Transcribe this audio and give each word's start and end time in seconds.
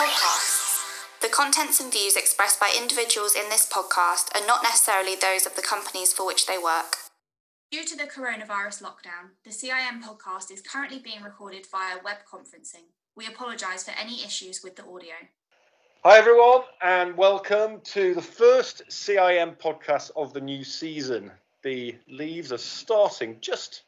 Podcasts. 0.00 0.80
The 1.20 1.28
contents 1.28 1.78
and 1.78 1.92
views 1.92 2.16
expressed 2.16 2.58
by 2.58 2.74
individuals 2.74 3.34
in 3.34 3.50
this 3.50 3.68
podcast 3.70 4.34
are 4.34 4.46
not 4.46 4.62
necessarily 4.62 5.14
those 5.14 5.44
of 5.44 5.56
the 5.56 5.62
companies 5.62 6.10
for 6.10 6.24
which 6.24 6.46
they 6.46 6.56
work. 6.56 6.96
Due 7.70 7.84
to 7.84 7.98
the 7.98 8.04
coronavirus 8.04 8.82
lockdown, 8.82 9.36
the 9.44 9.50
CIM 9.50 10.02
podcast 10.02 10.50
is 10.50 10.62
currently 10.62 11.00
being 11.00 11.22
recorded 11.22 11.66
via 11.70 11.96
web 12.02 12.16
conferencing. 12.26 12.86
We 13.14 13.26
apologise 13.26 13.84
for 13.84 13.92
any 14.00 14.24
issues 14.24 14.62
with 14.64 14.74
the 14.74 14.86
audio. 14.86 15.12
Hi, 16.02 16.16
everyone, 16.16 16.62
and 16.80 17.14
welcome 17.14 17.82
to 17.92 18.14
the 18.14 18.22
first 18.22 18.80
CIM 18.88 19.58
podcast 19.58 20.12
of 20.16 20.32
the 20.32 20.40
new 20.40 20.64
season. 20.64 21.30
The 21.62 21.94
leaves 22.08 22.52
are 22.52 22.58
starting 22.58 23.36
just 23.42 23.82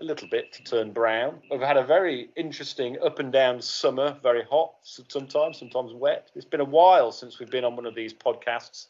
a 0.00 0.04
little 0.04 0.28
bit 0.28 0.52
to 0.52 0.62
turn 0.64 0.92
brown. 0.92 1.40
We've 1.50 1.60
had 1.60 1.76
a 1.76 1.84
very 1.84 2.30
interesting 2.36 2.96
up 3.04 3.18
and 3.18 3.32
down 3.32 3.62
summer, 3.62 4.16
very 4.22 4.44
hot 4.44 4.74
sometimes, 4.82 5.58
sometimes 5.58 5.92
wet. 5.92 6.30
It's 6.34 6.44
been 6.44 6.60
a 6.60 6.64
while 6.64 7.12
since 7.12 7.38
we've 7.38 7.50
been 7.50 7.64
on 7.64 7.76
one 7.76 7.86
of 7.86 7.94
these 7.94 8.12
podcasts. 8.12 8.86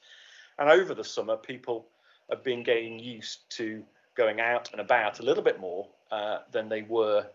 And 0.58 0.70
over 0.70 0.94
the 0.94 1.04
summer, 1.04 1.36
people 1.36 1.86
have 2.30 2.42
been 2.42 2.62
getting 2.62 2.98
used 2.98 3.48
to 3.50 3.84
going 4.14 4.40
out 4.40 4.70
and 4.72 4.80
about 4.80 5.20
a 5.20 5.22
little 5.22 5.42
bit 5.42 5.60
more 5.60 5.86
uh, 6.10 6.38
than 6.52 6.68
they 6.68 6.82
were 6.82 7.26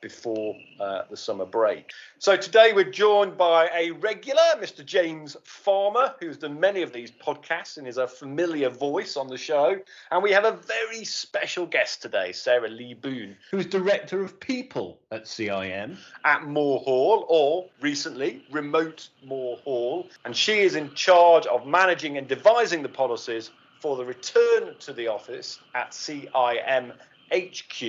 before 0.00 0.56
uh, 0.80 1.02
the 1.10 1.16
summer 1.16 1.44
break. 1.44 1.90
So 2.18 2.36
today 2.36 2.72
we're 2.74 2.90
joined 2.90 3.36
by 3.36 3.68
a 3.74 3.90
regular, 3.92 4.42
Mr. 4.58 4.84
James 4.84 5.36
Farmer, 5.44 6.14
who's 6.20 6.38
done 6.38 6.60
many 6.60 6.82
of 6.82 6.92
these 6.92 7.10
podcasts 7.10 7.78
and 7.78 7.86
is 7.86 7.96
a 7.96 8.06
familiar 8.06 8.70
voice 8.70 9.16
on 9.16 9.28
the 9.28 9.36
show. 9.36 9.76
And 10.10 10.22
we 10.22 10.32
have 10.32 10.44
a 10.44 10.52
very 10.52 11.04
special 11.04 11.66
guest 11.66 12.02
today, 12.02 12.32
Sarah 12.32 12.68
Lee 12.68 12.94
Boone, 12.94 13.36
who's 13.50 13.66
Director 13.66 14.22
of 14.22 14.38
People 14.40 14.98
at 15.10 15.24
CIM. 15.24 15.96
At 16.24 16.44
Moor 16.44 16.80
Hall, 16.80 17.26
or 17.28 17.66
recently, 17.80 18.44
Remote 18.50 19.08
Moor 19.24 19.56
Hall. 19.58 20.08
And 20.24 20.36
she 20.36 20.60
is 20.60 20.74
in 20.74 20.94
charge 20.94 21.46
of 21.46 21.66
managing 21.66 22.18
and 22.18 22.28
devising 22.28 22.82
the 22.82 22.88
policies 22.88 23.50
for 23.80 23.96
the 23.96 24.04
return 24.04 24.74
to 24.80 24.92
the 24.92 25.06
office 25.06 25.60
at 25.74 25.92
CIM 25.92 26.92
HQ 27.32 27.82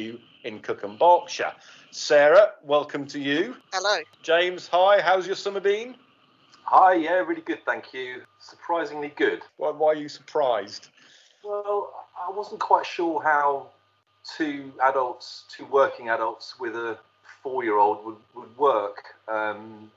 in 0.43 0.59
Cookham, 0.59 0.97
Berkshire. 0.97 1.53
Sarah, 1.91 2.51
welcome 2.63 3.05
to 3.07 3.19
you. 3.19 3.55
Hello. 3.73 3.99
James, 4.21 4.67
hi. 4.67 5.01
How's 5.01 5.25
your 5.25 5.35
summer 5.35 5.59
been? 5.59 5.95
Hi, 6.63 6.93
yeah, 6.93 7.15
really 7.15 7.41
good, 7.41 7.59
thank 7.65 7.93
you. 7.93 8.21
Surprisingly 8.39 9.11
good. 9.15 9.41
Why, 9.57 9.71
why 9.71 9.87
are 9.93 9.95
you 9.95 10.09
surprised? 10.09 10.89
Well, 11.43 12.05
I 12.19 12.29
wasn't 12.31 12.59
quite 12.59 12.85
sure 12.85 13.21
how 13.23 13.67
two 14.37 14.71
adults, 14.83 15.45
two 15.49 15.65
working 15.65 16.09
adults 16.09 16.59
with 16.59 16.75
a 16.75 16.97
four 17.41 17.63
year 17.63 17.77
old 17.77 18.05
would, 18.05 18.17
would 18.35 18.57
work. 18.57 19.03
Um, 19.27 19.91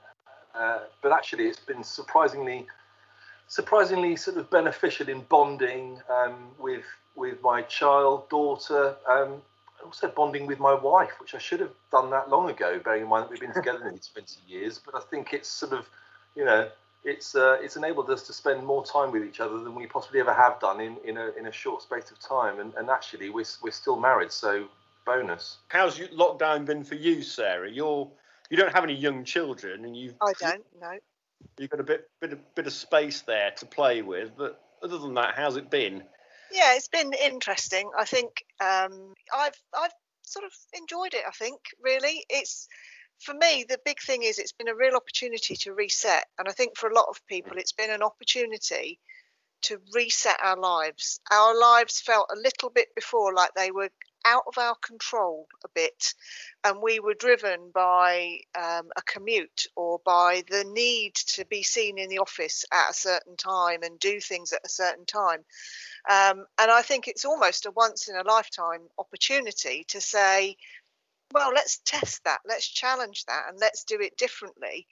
uh, 0.55 0.79
but 1.01 1.11
actually, 1.11 1.45
it's 1.45 1.59
been 1.59 1.83
surprisingly 1.83 2.67
surprisingly 3.47 4.15
sort 4.15 4.37
of 4.37 4.49
beneficial 4.49 5.07
in 5.09 5.21
bonding 5.29 5.99
um, 6.09 6.47
with 6.57 6.83
with 7.15 7.41
my 7.41 7.61
child, 7.63 8.29
daughter, 8.29 8.95
um, 9.07 9.41
also 9.83 10.07
bonding 10.07 10.45
with 10.47 10.59
my 10.59 10.73
wife, 10.73 11.11
which 11.19 11.35
I 11.35 11.37
should 11.37 11.59
have 11.59 11.73
done 11.91 12.09
that 12.11 12.29
long 12.29 12.49
ago, 12.49 12.79
bearing 12.83 13.03
in 13.03 13.09
mind 13.09 13.25
that 13.25 13.31
we've 13.31 13.39
been 13.39 13.53
together 13.53 13.79
nearly 13.79 13.99
20 13.99 14.37
years. 14.47 14.79
But 14.83 14.95
I 14.95 15.01
think 15.01 15.33
it's 15.33 15.49
sort 15.49 15.73
of, 15.73 15.87
you 16.35 16.45
know, 16.45 16.69
it's 17.03 17.35
uh, 17.35 17.57
it's 17.61 17.75
enabled 17.75 18.09
us 18.09 18.23
to 18.27 18.33
spend 18.33 18.65
more 18.65 18.85
time 18.85 19.11
with 19.11 19.23
each 19.23 19.41
other 19.41 19.59
than 19.59 19.75
we 19.75 19.87
possibly 19.87 20.21
ever 20.21 20.33
have 20.33 20.59
done 20.59 20.79
in, 20.79 20.97
in, 21.03 21.17
a, 21.17 21.31
in 21.37 21.47
a 21.47 21.51
short 21.51 21.81
space 21.81 22.11
of 22.11 22.19
time. 22.19 22.59
And, 22.59 22.73
and 22.75 22.89
actually, 22.89 23.29
we're, 23.29 23.45
we're 23.61 23.71
still 23.71 23.99
married, 23.99 24.31
so 24.31 24.67
bonus. 25.05 25.57
How's 25.67 25.97
your 25.97 26.07
lockdown 26.09 26.65
been 26.65 26.83
for 26.83 26.95
you, 26.95 27.21
Sarah? 27.21 27.69
You're 27.69 28.09
you 28.49 28.57
don't 28.57 28.73
have 28.73 28.83
any 28.83 28.93
young 28.93 29.23
children, 29.23 29.85
and 29.85 29.95
you 29.95 30.13
I 30.21 30.33
don't 30.39 30.63
no. 30.79 30.97
You've 31.57 31.69
got 31.69 31.79
a 31.79 31.83
bit 31.83 32.09
bit 32.21 32.33
of, 32.33 32.55
bit 32.55 32.67
of 32.67 32.73
space 32.73 33.21
there 33.21 33.51
to 33.57 33.65
play 33.65 34.01
with, 34.01 34.31
but 34.37 34.61
other 34.81 34.97
than 34.97 35.13
that, 35.15 35.33
how's 35.35 35.57
it 35.57 35.69
been? 35.69 36.03
Yeah, 36.53 36.75
it's 36.75 36.87
been 36.87 37.13
interesting. 37.13 37.89
I 37.97 38.05
think 38.05 38.45
um, 38.61 39.13
I've 39.33 39.59
I've 39.77 39.93
sort 40.21 40.45
of 40.45 40.53
enjoyed 40.73 41.15
it. 41.15 41.23
I 41.27 41.31
think 41.31 41.59
really, 41.81 42.25
it's 42.29 42.67
for 43.19 43.33
me 43.33 43.65
the 43.67 43.79
big 43.85 43.99
thing 43.99 44.23
is 44.23 44.37
it's 44.39 44.53
been 44.53 44.69
a 44.69 44.75
real 44.75 44.95
opportunity 44.95 45.55
to 45.57 45.73
reset, 45.73 46.25
and 46.37 46.47
I 46.47 46.51
think 46.51 46.77
for 46.77 46.89
a 46.89 46.95
lot 46.95 47.07
of 47.09 47.25
people 47.27 47.57
it's 47.57 47.73
been 47.73 47.89
an 47.91 48.03
opportunity 48.03 48.99
to 49.63 49.79
reset 49.93 50.37
our 50.43 50.57
lives. 50.57 51.19
Our 51.31 51.59
lives 51.59 52.01
felt 52.01 52.29
a 52.31 52.39
little 52.39 52.69
bit 52.69 52.89
before 52.95 53.33
like 53.33 53.51
they 53.55 53.71
were 53.71 53.89
out 54.25 54.43
of 54.47 54.57
our 54.57 54.75
control 54.75 55.47
a 55.63 55.67
bit, 55.73 56.13
and 56.63 56.81
we 56.81 56.99
were 56.99 57.13
driven 57.13 57.71
by 57.73 58.39
um, 58.55 58.89
a 58.95 59.01
commute 59.01 59.67
or 59.75 59.99
by 60.05 60.43
the 60.49 60.63
need 60.63 61.15
to 61.15 61.45
be 61.45 61.63
seen 61.63 61.97
in 61.97 62.09
the 62.09 62.19
office 62.19 62.65
at 62.71 62.91
a 62.91 62.93
certain 62.93 63.35
time 63.35 63.83
and 63.83 63.99
do 63.99 64.19
things 64.19 64.53
at 64.53 64.65
a 64.65 64.69
certain 64.69 65.05
time. 65.05 65.43
Um, 66.09 66.45
and 66.59 66.69
I 66.69 66.81
think 66.81 67.07
it's 67.07 67.25
almost 67.25 67.65
a 67.65 67.71
once 67.71 68.07
in 68.07 68.15
a 68.15 68.23
lifetime 68.23 68.81
opportunity 68.97 69.85
to 69.89 70.01
say, 70.01 70.57
well, 71.33 71.51
let's 71.53 71.79
test 71.79 72.23
that, 72.25 72.39
let's 72.47 72.67
challenge 72.67 73.25
that, 73.25 73.45
and 73.49 73.57
let's 73.59 73.83
do 73.83 73.99
it 73.99 74.17
differently. 74.17 74.87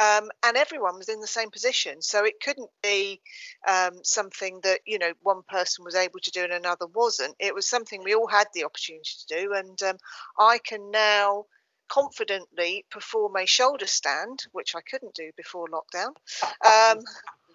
Um, 0.00 0.30
and 0.42 0.56
everyone 0.56 0.96
was 0.96 1.08
in 1.08 1.20
the 1.20 1.26
same 1.26 1.50
position, 1.50 2.00
so 2.00 2.24
it 2.24 2.40
couldn't 2.42 2.70
be 2.82 3.20
um, 3.68 4.02
something 4.02 4.60
that 4.62 4.80
you 4.86 4.98
know 4.98 5.12
one 5.22 5.42
person 5.48 5.84
was 5.84 5.94
able 5.94 6.20
to 6.20 6.30
do 6.30 6.44
and 6.44 6.52
another 6.52 6.86
wasn't. 6.86 7.36
It 7.38 7.54
was 7.54 7.68
something 7.68 8.02
we 8.02 8.14
all 8.14 8.26
had 8.26 8.46
the 8.54 8.64
opportunity 8.64 9.12
to 9.26 9.40
do, 9.40 9.52
and 9.54 9.82
um, 9.82 9.96
I 10.38 10.58
can 10.58 10.90
now 10.90 11.44
confidently 11.88 12.86
perform 12.90 13.36
a 13.36 13.46
shoulder 13.46 13.86
stand, 13.86 14.44
which 14.52 14.74
I 14.74 14.80
couldn't 14.80 15.14
do 15.14 15.30
before 15.36 15.66
lockdown. 15.68 16.14
Um, 16.42 17.04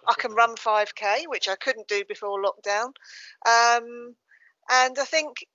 I 0.08 0.14
can 0.16 0.34
run 0.34 0.56
5k, 0.56 1.24
which 1.28 1.50
I 1.50 1.56
couldn't 1.56 1.88
do 1.88 2.04
before 2.08 2.42
lockdown. 2.42 2.92
Um, 3.46 4.16
and 4.70 4.98
I 5.00 5.06
think 5.06 5.46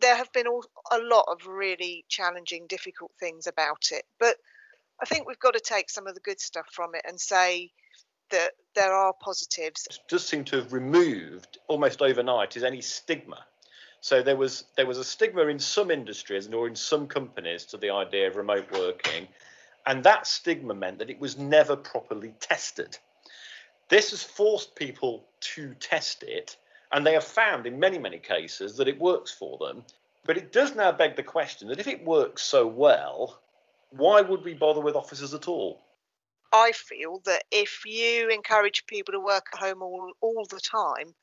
there 0.00 0.16
have 0.16 0.32
been 0.32 0.46
all, 0.46 0.64
a 0.90 0.98
lot 0.98 1.24
of 1.28 1.46
really 1.46 2.04
challenging, 2.08 2.66
difficult 2.68 3.12
things 3.18 3.46
about 3.46 3.88
it. 3.90 4.04
But 4.18 4.36
I 5.00 5.06
think 5.06 5.26
we've 5.26 5.38
got 5.38 5.54
to 5.54 5.60
take 5.60 5.90
some 5.90 6.06
of 6.06 6.14
the 6.14 6.20
good 6.20 6.40
stuff 6.40 6.66
from 6.72 6.94
it 6.94 7.02
and 7.06 7.20
say 7.20 7.70
that 8.30 8.52
there 8.74 8.92
are 8.92 9.12
positives. 9.20 9.86
It 9.90 9.98
does 10.08 10.26
seem 10.26 10.44
to 10.44 10.56
have 10.56 10.72
removed 10.72 11.58
almost 11.68 12.02
overnight 12.02 12.56
is 12.56 12.64
any 12.64 12.80
stigma. 12.80 13.44
So 14.00 14.22
there 14.22 14.36
was 14.36 14.64
there 14.76 14.86
was 14.86 14.98
a 14.98 15.04
stigma 15.04 15.46
in 15.46 15.58
some 15.58 15.90
industries 15.90 16.46
and 16.46 16.54
or 16.54 16.66
in 16.66 16.76
some 16.76 17.06
companies 17.06 17.64
to 17.66 17.78
the 17.78 17.90
idea 17.90 18.28
of 18.28 18.36
remote 18.36 18.70
working, 18.72 19.28
and 19.86 20.04
that 20.04 20.26
stigma 20.26 20.74
meant 20.74 20.98
that 20.98 21.10
it 21.10 21.18
was 21.18 21.38
never 21.38 21.74
properly 21.74 22.34
tested. 22.38 22.98
This 23.88 24.10
has 24.10 24.22
forced 24.22 24.74
people 24.76 25.24
to 25.40 25.74
test 25.74 26.22
it 26.22 26.56
and 26.94 27.04
they 27.04 27.12
have 27.12 27.24
found 27.24 27.66
in 27.66 27.80
many, 27.80 27.98
many 27.98 28.18
cases 28.18 28.76
that 28.76 28.86
it 28.86 29.00
works 29.00 29.32
for 29.32 29.58
them. 29.58 29.84
But 30.24 30.38
it 30.38 30.52
does 30.52 30.76
now 30.76 30.92
beg 30.92 31.16
the 31.16 31.24
question 31.24 31.68
that 31.68 31.80
if 31.80 31.88
it 31.88 32.04
works 32.04 32.40
so 32.40 32.66
well, 32.66 33.40
why 33.90 34.20
would 34.20 34.44
we 34.44 34.54
bother 34.54 34.80
with 34.80 34.94
offices 34.94 35.34
at 35.34 35.48
all? 35.48 35.82
I 36.52 36.70
feel 36.70 37.20
that 37.24 37.42
if 37.50 37.82
you 37.84 38.28
encourage 38.28 38.86
people 38.86 39.12
to 39.12 39.20
work 39.20 39.46
at 39.52 39.58
home 39.58 39.82
all, 39.82 40.12
all 40.20 40.46
the 40.48 40.60
time, 40.60 41.14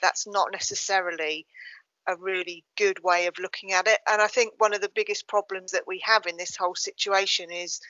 that's 0.00 0.26
not 0.26 0.50
necessarily 0.50 1.46
a 2.06 2.16
really 2.16 2.64
good 2.78 3.04
way 3.04 3.26
of 3.26 3.38
looking 3.38 3.72
at 3.72 3.86
it. 3.86 3.98
And 4.10 4.22
I 4.22 4.28
think 4.28 4.54
one 4.56 4.72
of 4.72 4.80
the 4.80 4.90
biggest 4.94 5.28
problems 5.28 5.72
that 5.72 5.86
we 5.86 6.00
have 6.04 6.26
in 6.26 6.38
this 6.38 6.56
whole 6.56 6.74
situation 6.74 7.50
is 7.50 7.80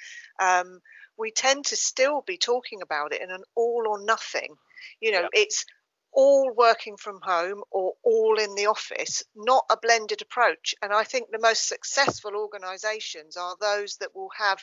um, 0.40 0.80
we 1.16 1.30
tend 1.30 1.66
to 1.66 1.76
still 1.76 2.22
be 2.26 2.36
talking 2.36 2.82
about 2.82 3.12
it 3.12 3.22
in 3.22 3.30
an 3.30 3.44
all 3.54 3.84
or 3.88 4.04
nothing. 4.04 4.56
You 5.00 5.12
know, 5.12 5.20
yeah. 5.20 5.42
it's 5.42 5.64
all 6.12 6.52
working 6.56 6.96
from 6.96 7.20
home 7.22 7.62
or 7.70 7.92
all 8.02 8.38
in 8.38 8.54
the 8.54 8.66
office, 8.66 9.22
not 9.36 9.64
a 9.70 9.76
blended 9.80 10.22
approach. 10.22 10.74
And 10.82 10.92
I 10.92 11.04
think 11.04 11.30
the 11.30 11.38
most 11.38 11.68
successful 11.68 12.32
organizations 12.34 13.36
are 13.36 13.56
those 13.60 13.96
that 13.98 14.14
will 14.14 14.30
have 14.36 14.62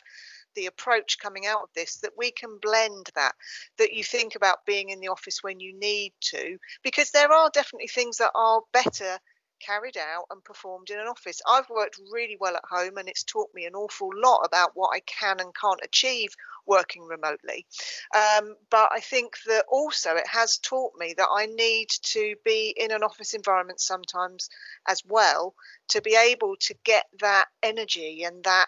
the 0.54 0.66
approach 0.66 1.18
coming 1.18 1.46
out 1.46 1.62
of 1.62 1.68
this 1.74 1.98
that 1.98 2.12
we 2.16 2.30
can 2.30 2.58
blend 2.60 3.10
that, 3.14 3.34
that 3.78 3.92
you 3.92 4.02
think 4.02 4.34
about 4.34 4.66
being 4.66 4.88
in 4.88 5.00
the 5.00 5.08
office 5.08 5.42
when 5.42 5.60
you 5.60 5.78
need 5.78 6.12
to, 6.20 6.56
because 6.82 7.10
there 7.10 7.32
are 7.32 7.50
definitely 7.52 7.88
things 7.88 8.18
that 8.18 8.32
are 8.34 8.62
better 8.72 9.18
carried 9.60 9.96
out 9.96 10.24
and 10.30 10.42
performed 10.44 10.90
in 10.90 10.98
an 10.98 11.06
office. 11.06 11.40
I've 11.48 11.68
worked 11.68 12.00
really 12.12 12.36
well 12.38 12.56
at 12.56 12.64
home 12.68 12.96
and 12.96 13.08
it's 13.08 13.24
taught 13.24 13.48
me 13.54 13.66
an 13.66 13.74
awful 13.74 14.10
lot 14.14 14.42
about 14.44 14.72
what 14.74 14.90
I 14.94 15.00
can 15.00 15.40
and 15.40 15.54
can't 15.54 15.80
achieve 15.82 16.34
working 16.66 17.04
remotely. 17.04 17.66
Um, 18.14 18.56
but 18.70 18.90
I 18.92 19.00
think 19.00 19.34
that 19.46 19.64
also 19.68 20.14
it 20.16 20.26
has 20.26 20.58
taught 20.58 20.92
me 20.98 21.14
that 21.16 21.28
I 21.30 21.46
need 21.46 21.88
to 22.02 22.34
be 22.44 22.74
in 22.76 22.90
an 22.90 23.02
office 23.02 23.34
environment 23.34 23.80
sometimes 23.80 24.48
as 24.88 25.02
well 25.06 25.54
to 25.88 26.02
be 26.02 26.16
able 26.16 26.56
to 26.60 26.74
get 26.84 27.06
that 27.20 27.46
energy 27.62 28.24
and 28.24 28.42
that, 28.44 28.66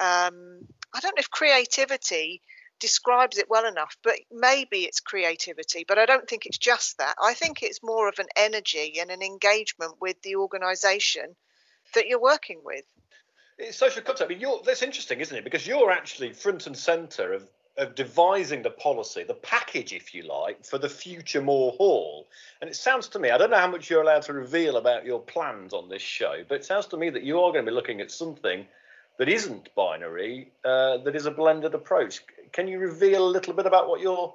um, 0.00 0.66
I 0.94 1.00
don't 1.00 1.16
know 1.16 1.20
if 1.20 1.30
creativity 1.30 2.40
describes 2.84 3.38
it 3.38 3.48
well 3.48 3.66
enough, 3.66 3.96
but 4.02 4.16
maybe 4.30 4.84
it's 4.84 5.00
creativity, 5.00 5.86
but 5.88 5.98
I 5.98 6.04
don't 6.04 6.28
think 6.28 6.44
it's 6.44 6.58
just 6.58 6.98
that. 6.98 7.14
I 7.18 7.32
think 7.32 7.62
it's 7.62 7.82
more 7.82 8.10
of 8.10 8.18
an 8.18 8.26
energy 8.36 8.98
and 9.00 9.10
an 9.10 9.22
engagement 9.22 9.94
with 10.02 10.20
the 10.20 10.36
organisation 10.36 11.34
that 11.94 12.06
you're 12.08 12.20
working 12.20 12.60
with. 12.62 12.84
It's 13.56 13.78
social 13.78 14.02
contact. 14.02 14.30
I 14.30 14.34
mean, 14.34 14.40
you're, 14.40 14.60
that's 14.66 14.82
interesting, 14.82 15.20
isn't 15.20 15.34
it? 15.34 15.44
Because 15.44 15.66
you're 15.66 15.90
actually 15.90 16.34
front 16.34 16.66
and 16.66 16.76
centre 16.76 17.32
of 17.32 17.48
of 17.76 17.96
devising 17.96 18.62
the 18.62 18.70
policy, 18.70 19.24
the 19.24 19.34
package, 19.34 19.92
if 19.92 20.14
you 20.14 20.22
like, 20.22 20.64
for 20.64 20.78
the 20.78 20.88
future 20.88 21.42
Moor 21.42 21.72
Hall. 21.72 22.28
And 22.60 22.70
it 22.70 22.76
sounds 22.76 23.08
to 23.08 23.18
me, 23.18 23.30
I 23.30 23.38
don't 23.38 23.50
know 23.50 23.58
how 23.58 23.66
much 23.66 23.90
you're 23.90 24.02
allowed 24.02 24.22
to 24.22 24.32
reveal 24.32 24.76
about 24.76 25.04
your 25.04 25.20
plans 25.20 25.72
on 25.72 25.88
this 25.88 26.00
show, 26.00 26.44
but 26.48 26.54
it 26.54 26.64
sounds 26.64 26.86
to 26.86 26.96
me 26.96 27.10
that 27.10 27.24
you 27.24 27.40
are 27.40 27.50
going 27.50 27.64
to 27.64 27.72
be 27.72 27.74
looking 27.74 28.00
at 28.00 28.12
something 28.12 28.64
that 29.18 29.28
isn't 29.28 29.74
binary, 29.74 30.50
uh, 30.64 30.98
that 30.98 31.14
is 31.14 31.26
a 31.26 31.30
blended 31.30 31.74
approach. 31.74 32.22
Can 32.54 32.68
you 32.68 32.78
reveal 32.78 33.26
a 33.26 33.28
little 33.28 33.52
bit 33.52 33.66
about 33.66 33.88
what 33.88 34.00
you're 34.00 34.32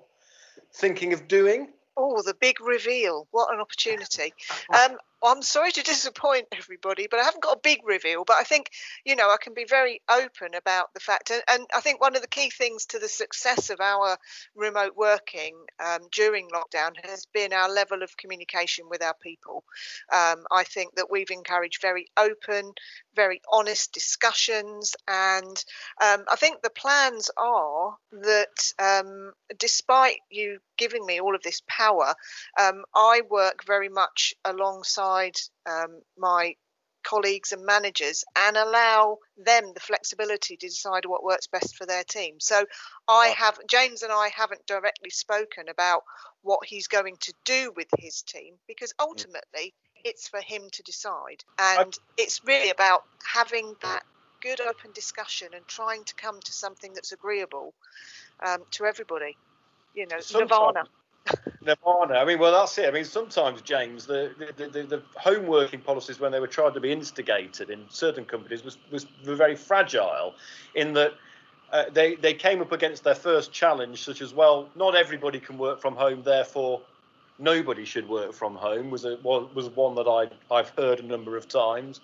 thinking 0.74 1.14
of 1.14 1.30
doing? 1.30 1.70
Oh, 1.96 2.22
the 2.22 2.34
big 2.34 2.60
reveal. 2.60 3.28
What 3.32 3.54
an 3.54 3.62
opportunity. 3.62 4.34
Um, 4.74 4.98
I'm 5.24 5.42
sorry 5.42 5.72
to 5.72 5.84
disappoint 5.84 6.48
everybody, 6.56 7.08
but 7.10 7.20
I 7.20 7.24
haven't 7.24 7.44
got 7.44 7.58
a 7.58 7.62
big 7.62 7.80
reveal. 7.86 8.24
But 8.26 8.38
I 8.38 8.44
think, 8.44 8.70
you 9.06 9.16
know, 9.16 9.30
I 9.30 9.38
can 9.42 9.54
be 9.54 9.66
very 9.66 10.02
open 10.10 10.56
about 10.56 10.94
the 10.94 11.00
fact. 11.00 11.32
And, 11.32 11.42
and 11.50 11.68
I 11.76 11.82
think 11.82 12.02
one 12.02 12.16
of 12.16 12.22
the 12.22 12.28
key 12.28 12.50
things 12.50 12.86
to 12.88 13.00
the 13.00 13.10
success 13.10 13.70
of 13.70 13.80
our 13.82 14.18
remote 14.56 14.94
working 14.96 15.56
um, 15.84 16.02
during 16.12 16.50
lockdown 16.50 16.92
has 17.04 17.26
been 17.34 17.54
our 17.54 17.70
level 17.70 18.04
of 18.04 18.18
communication 18.18 18.86
with 18.90 19.04
our 19.04 19.16
people. 19.22 19.64
Um, 20.14 20.46
I 20.52 20.64
think 20.64 20.96
that 20.96 21.12
we've 21.12 21.32
encouraged 21.32 21.82
very 21.82 22.08
open, 22.18 22.72
very 23.16 23.42
honest 23.52 23.94
discussions. 23.94 24.96
And 25.08 25.64
um, 26.02 26.26
I 26.32 26.36
think 26.36 26.62
the 26.62 26.70
plans 26.70 27.30
are 27.38 27.96
that 28.12 28.74
um, 28.80 29.34
despite 29.58 30.20
you 30.30 30.60
giving 30.80 31.06
me 31.06 31.20
all 31.20 31.36
of 31.36 31.44
this 31.44 31.62
power, 31.68 32.16
um, 32.60 32.84
I 32.96 33.22
work 33.30 33.64
very 33.68 33.90
much 33.90 34.34
alongside 34.44 35.36
um, 35.68 36.02
my 36.18 36.56
colleagues 37.04 37.52
and 37.52 37.66
managers 37.66 38.24
and 38.36 38.58
allow 38.58 39.18
them 39.38 39.72
the 39.74 39.80
flexibility 39.80 40.58
to 40.58 40.68
decide 40.68 41.06
what 41.06 41.24
works 41.24 41.48
best 41.48 41.76
for 41.76 41.86
their 41.86 42.04
team. 42.04 42.36
So 42.40 42.66
I 43.08 43.28
have 43.38 43.58
James 43.70 44.04
and 44.04 44.12
I 44.12 44.30
haven't 44.36 44.66
directly 44.66 45.10
spoken 45.10 45.70
about 45.70 46.04
what 46.42 46.66
he's 46.66 46.88
going 46.88 47.18
to 47.22 47.34
do 47.46 47.72
with 47.76 47.88
his 47.98 48.22
team 48.22 48.56
because 48.68 48.92
mm. 48.94 49.06
ultimately 49.06 49.74
it's 50.04 50.28
for 50.28 50.42
him 50.42 50.64
to 50.72 50.84
decide. 50.84 51.44
And 51.58 51.98
it's 52.18 52.42
really 52.46 52.70
about 52.70 53.04
having 53.26 53.76
that 53.82 54.04
good 54.42 54.62
open 54.62 54.92
discussion 54.94 55.50
and 55.54 55.68
trying 55.68 56.04
to 56.06 56.16
come 56.16 56.40
to 56.40 56.54
something 56.54 56.94
that's 56.94 57.12
agreeable 57.12 57.74
um, 58.46 58.64
to 58.72 58.86
everybody. 58.86 59.38
You 59.94 60.08
know, 60.08 60.20
Sometimes, 60.20 60.52
Nirvana. 60.52 60.84
Nirvana. 61.62 62.20
I 62.20 62.26
mean, 62.26 62.40
well, 62.40 62.52
that's 62.52 62.78
it. 62.78 62.88
I 62.88 62.92
mean, 62.92 63.06
sometimes, 63.06 63.62
James, 63.62 64.06
the, 64.06 64.32
the, 64.58 64.68
the, 64.68 64.84
the 64.84 65.04
home 65.16 65.48
working 65.48 65.82
policies, 65.82 66.20
when 66.20 66.32
they 66.32 66.40
were 66.40 66.48
tried 66.48 66.74
to 66.74 66.80
be 66.80 66.92
instigated 66.92 67.70
in 67.70 67.86
certain 67.90 68.26
companies, 68.26 68.64
was, 68.64 68.78
was 68.92 69.06
were 69.26 69.36
very 69.36 69.56
fragile 69.56 70.36
in 70.76 70.94
that 70.94 71.14
uh, 71.72 71.86
they, 71.92 72.16
they 72.16 72.34
came 72.34 72.62
up 72.62 72.72
against 72.72 73.04
their 73.04 73.16
first 73.16 73.52
challenge, 73.52 74.04
such 74.04 74.22
as, 74.22 74.34
well, 74.34 74.70
not 74.76 74.96
everybody 74.96 75.40
can 75.40 75.58
work 75.58 75.80
from 75.80 75.96
home, 75.96 76.24
therefore 76.24 76.82
nobody 77.38 77.86
should 77.86 78.08
work 78.08 78.34
from 78.34 78.56
home, 78.56 78.90
was, 78.90 79.06
a, 79.06 79.18
was 79.24 79.70
one 79.76 79.96
that 79.96 80.08
I, 80.08 80.54
I've 80.54 80.70
heard 80.70 81.00
a 81.00 81.04
number 81.04 81.38
of 81.38 81.48
times. 81.48 82.02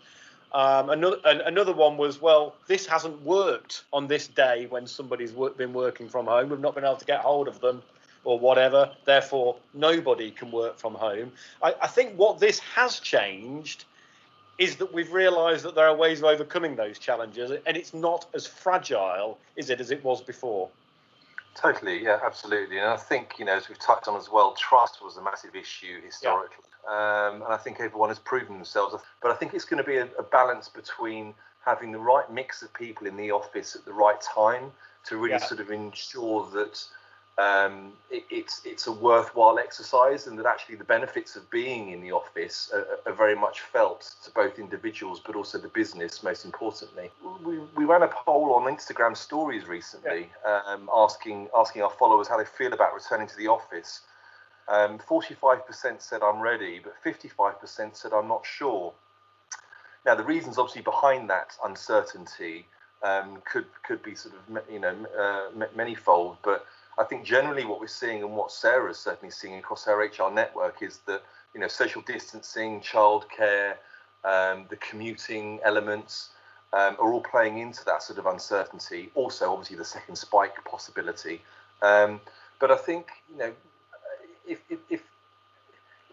Um, 0.56 0.90
another, 0.90 1.18
another 1.26 1.74
one 1.74 1.98
was, 1.98 2.22
well, 2.22 2.56
this 2.68 2.86
hasn't 2.86 3.22
worked 3.24 3.84
on 3.92 4.08
this 4.08 4.28
day 4.28 4.68
when 4.68 4.88
somebody's 4.88 5.34
work, 5.34 5.58
been 5.58 5.74
working 5.74 6.08
from 6.08 6.28
home. 6.28 6.48
We've 6.48 6.62
not 6.62 6.76
been 6.76 6.86
able 6.86 6.96
to 6.96 7.06
get 7.06 7.20
hold 7.20 7.50
of 7.50 7.60
them 7.60 7.84
or 8.24 8.40
whatever. 8.40 8.90
Therefore, 9.04 9.58
nobody 9.74 10.32
can 10.32 10.52
work 10.52 10.78
from 10.78 10.94
home. 10.94 11.34
I, 11.62 11.76
I 11.82 11.88
think 11.88 12.18
what 12.18 12.40
this 12.40 12.60
has 12.60 13.02
changed 13.02 13.84
is 14.58 14.78
that 14.78 14.94
we've 14.94 15.12
realised 15.12 15.66
that 15.66 15.76
there 15.76 15.88
are 15.88 15.96
ways 15.96 16.20
of 16.20 16.26
overcoming 16.26 16.78
those 16.78 17.00
challenges, 17.00 17.52
and 17.52 17.76
it's 17.76 17.94
not 17.94 18.26
as 18.34 18.48
fragile, 18.48 19.38
is 19.58 19.70
it, 19.70 19.82
as 19.82 19.92
it 19.92 20.02
was 20.06 20.22
before? 20.22 20.70
Totally, 21.54 22.02
yeah, 22.02 22.20
absolutely. 22.24 22.78
And 22.78 22.88
I 22.88 22.96
think, 22.96 23.36
you 23.40 23.44
know, 23.44 23.58
as 23.58 23.68
we've 23.68 23.80
touched 23.80 24.08
on 24.08 24.16
as 24.16 24.32
well, 24.32 24.54
trust 24.54 25.04
was 25.04 25.18
a 25.18 25.22
massive 25.22 25.54
issue 25.54 26.02
historically. 26.02 26.64
Yeah. 26.64 26.75
Um, 26.88 27.42
and 27.42 27.52
I 27.52 27.58
think 27.58 27.80
everyone 27.80 28.10
has 28.10 28.20
proven 28.20 28.56
themselves. 28.56 28.96
But 29.22 29.32
I 29.32 29.36
think 29.36 29.54
it's 29.54 29.66
going 29.66 29.84
to 29.84 29.90
be 29.90 29.98
a, 29.98 30.08
a 30.20 30.24
balance 30.24 30.70
between 30.70 31.34
having 31.66 31.92
the 31.92 32.00
right 32.00 32.32
mix 32.32 32.62
of 32.62 32.74
people 32.74 33.08
in 33.08 33.18
the 33.18 33.32
office 33.32 33.76
at 33.76 33.86
the 33.86 33.94
right 33.94 34.22
time 34.22 34.72
to 35.06 35.18
really 35.18 35.32
yeah. 35.32 35.38
sort 35.40 35.60
of 35.60 35.72
ensure 35.72 36.48
that 36.52 36.84
um, 37.38 37.92
it, 38.10 38.24
it's 38.30 38.62
it's 38.64 38.88
a 38.88 38.92
worthwhile 38.92 39.60
exercise, 39.60 40.28
and 40.28 40.40
that 40.40 40.46
actually 40.46 40.76
the 40.76 40.86
benefits 40.86 41.36
of 41.36 41.50
being 41.50 41.92
in 41.92 42.02
the 42.02 42.12
office 42.12 42.72
are, 42.74 42.88
are, 43.06 43.14
very 43.14 43.36
much 43.36 43.60
felt 43.60 44.16
to 44.24 44.32
both 44.32 44.58
individuals, 44.58 45.20
but 45.26 45.36
also 45.36 45.58
the 45.58 45.68
business. 45.68 46.24
Most 46.24 46.46
importantly, 46.46 47.12
we, 47.44 47.60
we 47.76 47.84
ran 47.84 48.04
a 48.04 48.08
poll 48.08 48.54
on 48.54 48.74
Instagram 48.74 49.18
Stories 49.18 49.68
recently, 49.68 50.30
yeah. 50.46 50.62
um, 50.66 50.90
asking 50.94 51.50
asking 51.58 51.82
our 51.82 51.90
followers 51.90 52.30
how 52.30 52.38
they 52.38 52.46
feel 52.46 52.72
about 52.72 52.94
returning 52.94 53.28
to 53.28 53.36
the 53.36 53.48
office. 53.48 54.02
Um, 54.68 55.00
45% 55.00 56.02
said 56.02 56.22
I'm 56.24 56.40
ready, 56.40 56.82
but 56.84 56.94
55% 57.04 57.96
said 57.96 58.14
I'm 58.14 58.28
not 58.28 58.46
sure. 58.46 58.94
Now 60.06 60.16
the 60.16 60.24
reasons 60.24 60.58
obviously 60.58 60.82
behind 60.82 61.30
that 61.30 61.56
uncertainty 61.64 62.68
um, 63.04 63.42
could 63.52 63.66
could 63.84 64.02
be 64.02 64.16
sort 64.16 64.36
of 64.36 64.64
you 64.72 64.80
know 64.80 64.96
uh, 65.18 65.66
manyfold, 65.78 66.38
but 66.44 66.66
I 66.98 67.04
think 67.04 67.26
generally 67.26 67.66
what 67.66 67.80
we're 67.80 67.88
seeing 67.88 68.24
and 68.24 68.36
what 68.36 68.52
Sarah's 68.52 68.98
certainly 68.98 69.32
seeing 69.32 69.56
across 69.56 69.86
her 69.86 69.98
HR 70.00 70.32
network 70.32 70.82
is 70.82 71.00
that 71.08 71.24
you 71.54 71.60
know 71.60 71.68
social 71.68 72.02
distancing, 72.02 72.82
childcare, 72.82 73.76
um, 74.24 74.66
the 74.70 74.78
commuting 74.78 75.60
elements 75.64 76.30
um, 76.74 76.96
are 77.00 77.12
all 77.12 77.22
playing 77.22 77.60
into 77.60 77.84
that 77.86 78.02
sort 78.02 78.18
of 78.20 78.26
uncertainty. 78.26 79.12
Also, 79.16 79.52
obviously, 79.52 79.78
the 79.78 79.86
second 79.86 80.16
spike 80.16 80.64
possibility. 80.66 81.42
Um, 81.82 82.22
but 82.60 82.72
I 82.72 82.78
think 82.78 83.08
you 83.32 83.38
know 83.38 83.54
if, 84.48 84.60
if, 84.70 84.80
if 84.90 85.02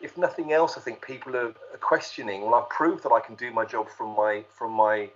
if 0.00 0.19
nothing 0.19 0.52
else, 0.52 0.76
I 0.76 0.81
think 0.81 1.00
people 1.00 1.37
are, 1.37 1.55
questioning. 1.81 2.43
Well, 2.43 2.55
I've 2.55 2.69
proved 2.69 3.05
that 3.05 3.12
I 3.12 3.20
can 3.20 3.37
do 3.37 3.52
my 3.52 3.64
job 3.64 3.88
from 3.88 4.17
my 4.17 4.44
from 4.52 4.73
my 4.73 5.11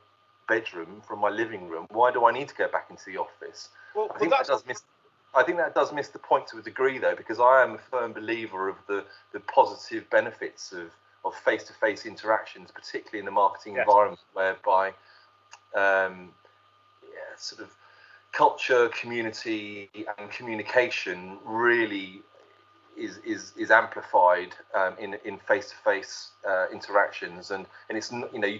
bedroom, 0.49 1.03
from 1.07 1.19
my 1.21 1.29
living 1.29 1.69
room. 1.69 1.87
Why 1.91 2.13
do 2.13 2.25
I 2.25 2.33
need 2.33 2.49
to 2.49 2.55
go 2.55 2.69
back 2.69 2.87
into 2.89 3.05
the 3.07 3.19
office? 3.19 3.71
Well, 3.95 4.11
I 4.15 4.19
think 4.19 4.31
that 4.31 4.47
does 4.47 4.65
miss 4.67 4.83
I 5.37 5.43
think 5.43 5.59
that 5.59 5.75
does 5.75 5.93
miss 5.93 6.09
the 6.09 6.19
point 6.19 6.47
to 6.49 6.59
a 6.59 6.63
degree, 6.63 6.99
though, 6.99 7.15
because 7.15 7.39
I 7.39 7.63
am 7.63 7.75
a 7.75 7.79
firm 7.79 8.15
believer 8.15 8.69
of 8.71 8.77
the, 8.89 9.05
the 9.33 9.41
positive 9.41 10.09
benefits 10.09 10.73
of, 10.73 10.91
of 11.27 11.35
face-to-face 11.35 12.07
interactions, 12.07 12.71
particularly 12.71 13.19
in 13.19 13.27
the 13.27 13.33
marketing 13.33 13.75
yes. 13.75 13.85
environment, 13.87 14.21
whereby 14.33 14.89
um, 15.75 16.31
yeah, 17.03 17.37
sort 17.37 17.61
of 17.61 17.75
culture, 18.33 18.89
community, 18.89 19.91
and 20.19 20.31
communication 20.31 21.37
really 21.45 22.23
is 22.97 23.19
is 23.19 23.53
is 23.57 23.71
amplified 23.71 24.55
um, 24.75 24.95
in 24.99 25.17
in 25.25 25.39
face-to-face 25.39 26.31
uh, 26.49 26.67
interactions, 26.73 27.51
and 27.51 27.67
and 27.89 27.99
it's 27.99 28.11
you 28.13 28.39
know 28.39 28.59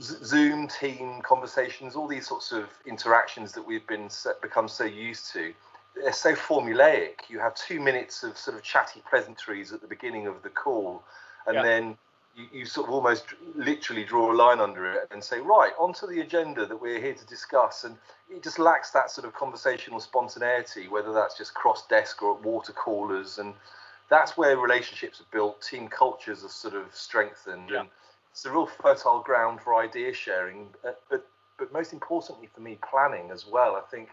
Zoom, 0.00 0.68
team 0.68 1.20
conversations, 1.22 1.94
all 1.94 2.08
these 2.08 2.26
sorts 2.26 2.52
of 2.52 2.64
interactions 2.86 3.52
that 3.52 3.66
we've 3.66 3.86
been 3.86 4.08
become 4.42 4.68
so 4.68 4.84
used 4.84 5.32
to, 5.32 5.52
they're 5.94 6.12
so 6.12 6.34
formulaic. 6.34 7.28
You 7.28 7.38
have 7.38 7.54
two 7.54 7.80
minutes 7.80 8.22
of 8.22 8.36
sort 8.36 8.56
of 8.56 8.62
chatty 8.62 9.02
pleasantries 9.08 9.72
at 9.72 9.80
the 9.80 9.86
beginning 9.86 10.26
of 10.26 10.42
the 10.42 10.48
call, 10.48 11.02
and 11.46 11.56
yeah. 11.56 11.62
then 11.62 11.98
you, 12.36 12.46
you, 12.52 12.66
sort 12.66 12.88
of 12.88 12.94
almost 12.94 13.26
literally 13.54 14.04
draw 14.04 14.32
a 14.32 14.34
line 14.34 14.60
under 14.60 14.90
it 14.92 15.08
and 15.10 15.22
say, 15.22 15.40
right, 15.40 15.72
onto 15.78 16.06
the 16.06 16.20
agenda 16.20 16.66
that 16.66 16.80
we're 16.80 17.00
here 17.00 17.14
to 17.14 17.26
discuss. 17.26 17.84
And 17.84 17.96
it 18.28 18.42
just 18.42 18.58
lacks 18.58 18.90
that 18.90 19.10
sort 19.10 19.26
of 19.26 19.34
conversational 19.34 20.00
spontaneity, 20.00 20.88
whether 20.88 21.12
that's 21.12 21.36
just 21.36 21.54
cross 21.54 21.86
desk 21.86 22.22
or 22.22 22.36
at 22.36 22.42
water 22.42 22.72
coolers. 22.72 23.38
And 23.38 23.54
that's 24.10 24.36
where 24.36 24.56
relationships 24.56 25.20
are 25.20 25.26
built, 25.32 25.62
team 25.62 25.88
cultures 25.88 26.44
are 26.44 26.48
sort 26.48 26.74
of 26.74 26.94
strengthened. 26.94 27.70
Yeah. 27.70 27.80
And 27.80 27.88
it's 28.30 28.44
a 28.44 28.50
real 28.50 28.66
fertile 28.66 29.20
ground 29.20 29.60
for 29.60 29.76
idea 29.76 30.12
sharing, 30.12 30.68
but, 30.82 31.02
but 31.08 31.26
but 31.58 31.72
most 31.72 31.92
importantly 31.92 32.48
for 32.52 32.60
me, 32.60 32.78
planning 32.88 33.30
as 33.30 33.46
well. 33.46 33.76
I 33.76 33.80
think 33.90 34.10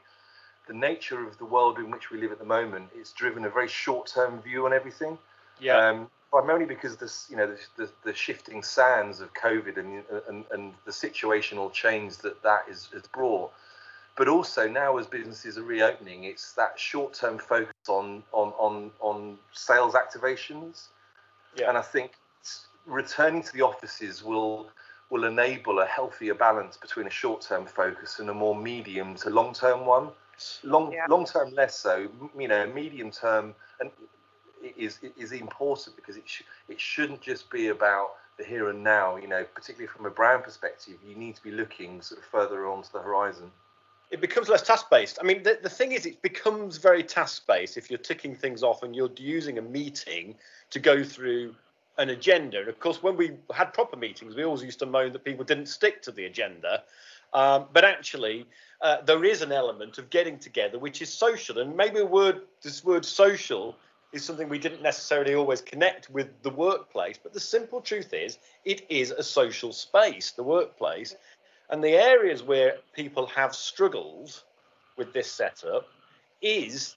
the 0.68 0.74
nature 0.74 1.26
of 1.26 1.38
the 1.38 1.46
world 1.46 1.80
in 1.80 1.92
which 1.92 2.12
we 2.12 2.20
live 2.20 2.32
at 2.32 2.40
the 2.40 2.46
moment 2.46 2.90
is 3.00 3.12
driven 3.12 3.46
a 3.46 3.50
very 3.50 3.68
short-term 3.68 4.42
view 4.42 4.66
on 4.66 4.74
everything. 4.74 5.18
Yeah. 5.62 5.90
Um, 5.90 6.10
primarily 6.32 6.66
because 6.66 6.98
this, 6.98 7.28
you 7.30 7.38
know, 7.38 7.48
the, 7.48 7.86
the, 7.86 7.90
the, 8.04 8.14
shifting 8.14 8.64
sands 8.64 9.20
of 9.20 9.34
COVID 9.34 9.78
and, 9.78 10.04
and 10.28 10.46
and 10.52 10.74
the 10.86 10.92
situational 10.92 11.72
change 11.72 12.18
that 12.18 12.42
that 12.42 12.64
is 12.70 12.90
has 12.94 13.04
brought. 13.04 13.52
But 14.18 14.28
also 14.28 14.68
now, 14.68 14.98
as 14.98 15.08
businesses 15.08 15.58
are 15.58 15.64
reopening, 15.64 16.26
it's 16.26 16.54
that 16.54 16.80
short-term 16.80 17.38
focus 17.38 17.76
on 17.88 18.24
on 18.32 18.54
on 18.58 18.92
on 19.00 19.38
sales 19.54 19.94
activations. 19.94 20.88
Yeah. 21.56 21.70
And 21.70 21.78
I 21.78 21.82
think 21.82 22.14
returning 22.86 23.44
to 23.44 23.54
the 23.54 23.62
offices 23.62 24.24
will 24.24 24.70
will 25.10 25.26
enable 25.26 25.80
a 25.80 25.86
healthier 25.86 26.34
balance 26.34 26.78
between 26.78 27.06
a 27.06 27.10
short-term 27.10 27.66
focus 27.66 28.20
and 28.20 28.30
a 28.30 28.34
more 28.34 28.56
medium 28.56 29.16
to 29.16 29.30
long-term 29.30 29.86
one. 29.86 30.10
Long 30.64 30.92
yeah. 30.92 31.06
long-term 31.10 31.54
less 31.54 31.78
so. 31.78 32.10
You 32.38 32.48
know, 32.48 32.66
medium-term 32.68 33.54
and 33.80 33.92
is 34.78 35.00
is 35.18 35.32
important 35.32 35.96
because 35.96 36.18
it 36.18 36.24
sh- 36.26 36.44
it 36.70 36.80
shouldn't 36.80 37.22
just 37.22 37.50
be 37.50 37.68
about 37.70 38.12
the 38.38 38.44
here 38.44 38.70
and 38.70 38.84
now. 38.84 39.18
You 39.18 39.28
know, 39.28 39.44
particularly 39.56 39.88
from 39.88 40.06
a 40.06 40.10
brand 40.10 40.44
perspective, 40.44 40.96
you 41.08 41.16
need 41.16 41.36
to 41.36 41.44
be 41.44 41.52
looking 41.52 42.02
sort 42.02 42.20
of 42.20 42.26
further 42.26 42.68
onto 42.68 42.90
the 42.92 43.02
horizon. 43.02 43.52
it 44.12 44.20
becomes 44.20 44.50
less 44.50 44.62
task 44.62 44.90
based. 44.90 45.18
I 45.22 45.24
mean, 45.24 45.42
the, 45.44 45.58
the 45.64 45.70
thing 45.70 45.94
is, 45.94 46.06
it 46.06 46.22
becomes 46.22 46.78
very 46.78 47.02
task 47.02 47.48
based 47.48 47.78
if 47.78 47.90
you're 47.90 47.98
ticking 47.98 48.36
things 48.36 48.62
off 48.62 48.84
and 48.84 48.96
you're 48.96 49.12
using 49.18 49.58
a 49.58 49.62
meeting 49.62 50.36
to 50.70 50.80
go 50.80 51.04
through 51.04 51.56
an 51.98 52.10
agenda. 52.10 52.68
Of 52.68 52.80
course, 52.80 53.02
when 53.02 53.16
we 53.16 53.32
had 53.54 53.74
proper 53.74 53.96
meetings, 53.96 54.36
we 54.36 54.44
always 54.44 54.64
used 54.64 54.80
to 54.80 54.86
moan 54.86 55.14
that 55.14 55.24
people 55.24 55.46
didn't 55.46 55.68
stick 55.68 56.02
to 56.04 56.12
the 56.12 56.26
agenda. 56.26 56.84
Um, 57.34 57.68
but 57.72 57.86
actually, 57.86 58.46
uh, 58.82 59.02
there 59.02 59.24
is 59.24 59.42
an 59.42 59.54
element 59.54 59.98
of 59.98 60.10
getting 60.10 60.38
together 60.38 60.78
which 60.78 61.02
is 61.02 61.12
social. 61.12 61.60
And 61.60 61.78
maybe 61.78 62.02
word, 62.02 62.42
this 62.62 62.84
word 62.84 63.06
social 63.06 63.78
is 64.12 64.26
something 64.26 64.50
we 64.50 64.60
didn't 64.60 64.82
necessarily 64.82 65.36
always 65.36 65.62
connect 65.62 66.10
with 66.10 66.30
the 66.44 66.50
workplace. 66.50 67.18
But 67.22 67.34
the 67.34 67.40
simple 67.40 67.82
truth 67.82 68.14
is, 68.14 68.38
it 68.66 68.86
is 68.90 69.12
a 69.12 69.24
social 69.24 69.72
space, 69.72 70.32
the 70.32 70.44
workplace. 70.44 71.16
And 71.70 71.84
the 71.84 71.96
areas 71.96 72.44
where 72.44 72.78
people 72.94 73.26
have 73.28 73.56
struggled 73.56 74.44
with 74.98 75.14
this 75.14 75.32
setup 75.32 75.88
is 76.42 76.96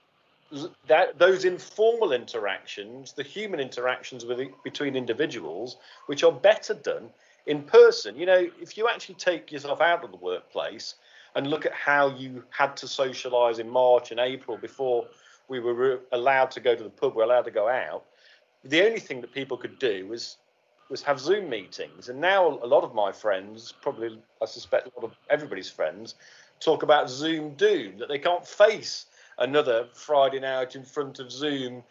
that 0.86 1.18
those 1.18 1.44
informal 1.44 2.12
interactions, 2.12 3.12
the 3.12 3.22
human 3.22 3.60
interactions 3.60 4.24
with 4.24 4.40
between 4.62 4.96
individuals, 4.96 5.76
which 6.06 6.22
are 6.24 6.32
better 6.32 6.74
done 6.74 7.10
in 7.46 7.62
person. 7.62 8.16
You 8.16 8.26
know, 8.26 8.50
if 8.60 8.76
you 8.76 8.88
actually 8.88 9.16
take 9.16 9.52
yourself 9.52 9.80
out 9.80 10.04
of 10.04 10.10
the 10.10 10.16
workplace 10.16 10.96
and 11.34 11.46
look 11.48 11.66
at 11.66 11.72
how 11.72 12.10
you 12.16 12.44
had 12.50 12.76
to 12.78 12.86
socialise 12.86 13.58
in 13.58 13.68
March 13.68 14.10
and 14.10 14.20
April 14.20 14.56
before 14.56 15.06
we 15.48 15.60
were 15.60 16.00
allowed 16.12 16.50
to 16.52 16.60
go 16.60 16.74
to 16.74 16.82
the 16.82 16.90
pub, 16.90 17.12
we 17.12 17.18
we're 17.18 17.24
allowed 17.24 17.44
to 17.44 17.50
go 17.50 17.68
out. 17.68 18.04
The 18.64 18.82
only 18.84 19.00
thing 19.00 19.20
that 19.20 19.32
people 19.32 19.56
could 19.56 19.78
do 19.78 20.06
was 20.06 20.38
was 20.90 21.02
have 21.02 21.18
Zoom 21.18 21.48
meetings. 21.48 22.08
And 22.10 22.20
now 22.20 22.46
a 22.46 22.66
lot 22.66 22.84
of 22.84 22.94
my 22.94 23.10
friends, 23.10 23.72
probably 23.72 24.18
I 24.42 24.44
suspect 24.44 24.86
a 24.86 25.00
lot 25.00 25.10
of 25.10 25.16
everybody's 25.30 25.70
friends, 25.70 26.14
talk 26.60 26.82
about 26.82 27.08
Zoom 27.08 27.54
doom, 27.54 27.98
that 27.98 28.08
they 28.08 28.18
can't 28.18 28.46
face 28.46 29.06
another 29.38 29.88
Friday 29.94 30.40
night 30.40 30.76
in 30.76 30.84
front 30.84 31.18
of 31.18 31.32
Zoom 31.32 31.82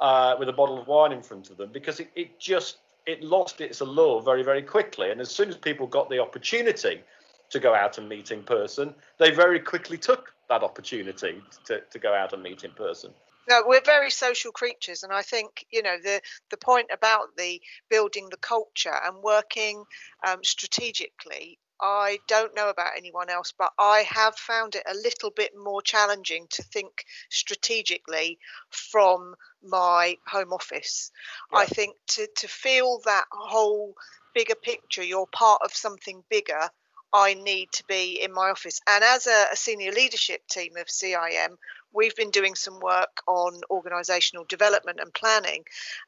uh, 0.00 0.34
with 0.38 0.48
a 0.48 0.52
bottle 0.52 0.80
of 0.80 0.86
wine 0.88 1.12
in 1.12 1.22
front 1.22 1.50
of 1.50 1.56
them 1.56 1.70
because 1.72 2.00
it, 2.00 2.10
it 2.16 2.38
just 2.38 2.78
it 3.06 3.22
lost 3.22 3.60
its 3.60 3.80
allure 3.80 4.20
very, 4.20 4.42
very 4.42 4.62
quickly. 4.62 5.10
And 5.10 5.20
as 5.20 5.30
soon 5.30 5.48
as 5.48 5.56
people 5.56 5.86
got 5.86 6.10
the 6.10 6.18
opportunity 6.18 7.02
to 7.50 7.60
go 7.60 7.74
out 7.74 7.98
and 7.98 8.08
meet 8.08 8.30
in 8.30 8.42
person, 8.42 8.94
they 9.18 9.30
very 9.30 9.60
quickly 9.60 9.98
took 9.98 10.32
that 10.48 10.62
opportunity 10.62 11.42
to, 11.64 11.80
to 11.90 11.98
go 11.98 12.14
out 12.14 12.32
and 12.32 12.42
meet 12.42 12.64
in 12.64 12.72
person. 12.72 13.12
No, 13.48 13.64
we're 13.66 13.80
very 13.80 14.10
social 14.10 14.52
creatures, 14.52 15.02
and 15.02 15.12
I 15.12 15.22
think 15.22 15.66
you 15.70 15.82
know 15.82 15.96
the 16.02 16.20
the 16.50 16.56
point 16.56 16.88
about 16.92 17.36
the 17.36 17.60
building 17.88 18.28
the 18.30 18.36
culture 18.36 18.94
and 19.04 19.22
working 19.22 19.84
um, 20.26 20.44
strategically. 20.44 21.58
I 21.82 22.18
don't 22.28 22.54
know 22.54 22.68
about 22.68 22.96
anyone 22.96 23.30
else, 23.30 23.52
but 23.56 23.72
I 23.78 24.00
have 24.02 24.36
found 24.36 24.74
it 24.74 24.82
a 24.86 24.94
little 24.94 25.30
bit 25.30 25.52
more 25.56 25.80
challenging 25.80 26.46
to 26.50 26.62
think 26.62 27.06
strategically 27.30 28.38
from 28.68 29.34
my 29.62 30.18
home 30.26 30.52
office. 30.52 31.10
Yeah. 31.52 31.60
I 31.60 31.66
think 31.66 31.96
to 32.08 32.28
to 32.36 32.48
feel 32.48 33.00
that 33.06 33.24
whole 33.32 33.94
bigger 34.34 34.54
picture, 34.54 35.02
you're 35.02 35.26
part 35.26 35.62
of 35.64 35.74
something 35.74 36.22
bigger. 36.28 36.68
I 37.12 37.34
need 37.34 37.72
to 37.72 37.84
be 37.88 38.20
in 38.22 38.32
my 38.32 38.50
office. 38.50 38.80
And 38.88 39.02
as 39.02 39.26
a, 39.26 39.46
a 39.52 39.56
senior 39.56 39.92
leadership 39.92 40.46
team 40.48 40.76
of 40.76 40.86
CIM, 40.86 41.56
we've 41.92 42.14
been 42.14 42.30
doing 42.30 42.54
some 42.54 42.78
work 42.80 43.22
on 43.26 43.60
organisational 43.70 44.46
development 44.46 45.00
and 45.00 45.12
planning. 45.12 45.64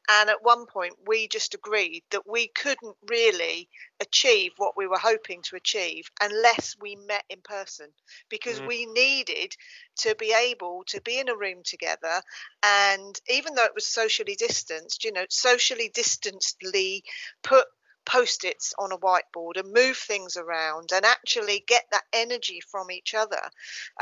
And 0.08 0.30
at 0.30 0.44
one 0.44 0.66
point, 0.66 0.94
we 1.06 1.28
just 1.28 1.54
agreed 1.54 2.02
that 2.10 2.28
we 2.28 2.48
couldn't 2.48 2.96
really 3.08 3.68
achieve 4.00 4.52
what 4.58 4.76
we 4.76 4.86
were 4.86 4.98
hoping 4.98 5.42
to 5.42 5.56
achieve 5.56 6.10
unless 6.20 6.76
we 6.80 6.96
met 6.96 7.24
in 7.28 7.40
person 7.42 7.88
because 8.28 8.60
mm. 8.60 8.68
we 8.68 8.86
needed 8.86 9.56
to 9.96 10.14
be 10.14 10.34
able 10.50 10.84
to 10.86 11.00
be 11.00 11.18
in 11.18 11.28
a 11.28 11.36
room 11.36 11.62
together. 11.64 12.22
And 12.62 13.20
even 13.28 13.54
though 13.54 13.64
it 13.64 13.74
was 13.74 13.86
socially 13.86 14.36
distanced, 14.36 15.04
you 15.04 15.12
know, 15.12 15.24
socially 15.28 15.90
distancedly 15.94 17.02
put 17.42 17.66
post-its 18.04 18.74
on 18.78 18.92
a 18.92 18.98
whiteboard 18.98 19.56
and 19.56 19.72
move 19.72 19.96
things 19.96 20.36
around 20.36 20.90
and 20.92 21.04
actually 21.04 21.64
get 21.66 21.84
that 21.92 22.04
energy 22.12 22.60
from 22.70 22.90
each 22.90 23.14
other. 23.14 23.42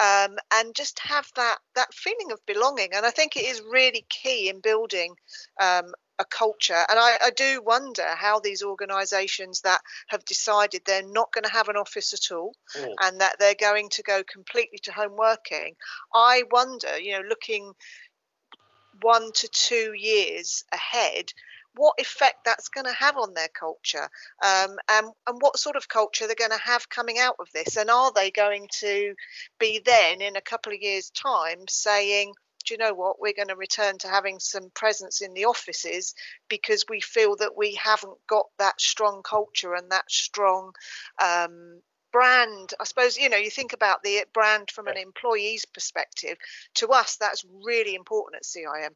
Um, 0.01 0.37
and 0.53 0.75
just 0.75 0.99
have 1.01 1.29
that 1.37 1.59
that 1.75 1.95
feeling 1.95 2.33
of 2.33 2.45
belonging. 2.47 2.91
And 2.95 3.07
i 3.07 3.11
think 3.11 3.37
it 3.37 3.45
is 3.45 3.63
really 3.63 4.05
key 4.09 4.49
in 4.49 4.61
building 4.61 5.15
um, 5.61 5.93
a 6.21 6.25
culture. 6.27 6.85
And 6.89 6.99
I, 6.99 7.17
I, 7.25 7.31
do 7.31 7.63
wonder 7.65 8.07
how 8.15 8.41
these 8.41 8.63
organizations 8.63 9.63
that 9.63 9.81
have 10.09 10.25
decided 10.27 10.83
they're 10.85 11.03
not 11.03 11.33
going 11.33 11.45
to 11.45 11.53
have 11.53 11.69
an 11.69 11.77
office 11.77 12.13
at 12.13 12.35
all 12.35 12.55
mm. 12.77 12.95
and 13.01 13.21
that 13.21 13.37
they're 13.39 13.55
going 13.59 13.89
to 13.91 14.03
go 14.03 14.23
completely 14.31 14.79
to 14.83 14.93
home 14.93 15.17
working 15.17 15.75
i 16.15 16.43
wonder 16.51 16.99
you 16.99 17.13
know 17.13 17.27
looking 17.27 17.73
one 19.03 19.33
to 19.33 19.49
two 19.49 19.93
years 19.97 20.65
ahead 20.73 21.33
what 21.75 21.95
effect 21.99 22.45
that's 22.45 22.69
going 22.69 22.87
to 22.87 22.93
have 22.93 23.17
on 23.17 23.35
their 23.35 23.49
culture 23.49 24.09
um, 24.45 24.77
and, 24.91 25.07
and 25.27 25.41
what 25.41 25.59
sort 25.59 25.77
of 25.77 25.89
culture 25.89 26.27
they're 26.27 26.35
going 26.37 26.51
to 26.51 26.65
have 26.65 26.89
coming 26.89 27.19
out 27.19 27.37
of 27.39 27.49
this. 27.53 27.77
And 27.77 27.91
are 27.91 28.13
they 28.13 28.31
going 28.31 28.69
to 28.81 29.15
be 29.59 29.81
then, 29.85 30.21
in 30.21 30.37
a 30.37 30.41
couple 30.41 30.73
of 30.73 30.81
years' 30.81 31.11
time, 31.11 31.67
saying, 31.69 32.33
do 32.67 32.75
you 32.75 32.79
know 32.79 32.95
what? 32.95 33.21
We're 33.21 33.33
going 33.33 33.49
to 33.49 33.57
return 33.57 33.99
to 33.99 34.09
having 34.09 34.39
some 34.39 34.71
presence 34.75 35.23
in 35.23 35.33
the 35.35 35.47
offices 35.47 36.15
because 36.49 36.85
we 36.89 37.01
feel 37.01 37.37
that 37.37 37.57
we 37.57 37.75
haven't 37.75 38.19
got 38.29 38.47
that 38.59 38.81
strong 38.81 39.23
culture 39.23 39.75
and 39.75 39.91
that 39.91 40.11
strong 40.11 40.73
um, 41.23 41.81
brand 42.13 42.73
i 42.81 42.85
suppose 42.85 43.17
you 43.17 43.29
know 43.29 43.37
you 43.37 43.51
think 43.51 43.73
about 43.73 44.03
the 44.03 44.25
brand 44.33 44.71
from 44.71 44.87
an 44.87 44.97
employee's 44.97 45.65
perspective 45.65 46.37
to 46.75 46.89
us 46.89 47.17
that's 47.17 47.45
really 47.65 47.95
important 47.95 48.37
at 48.37 48.45
cim 48.45 48.93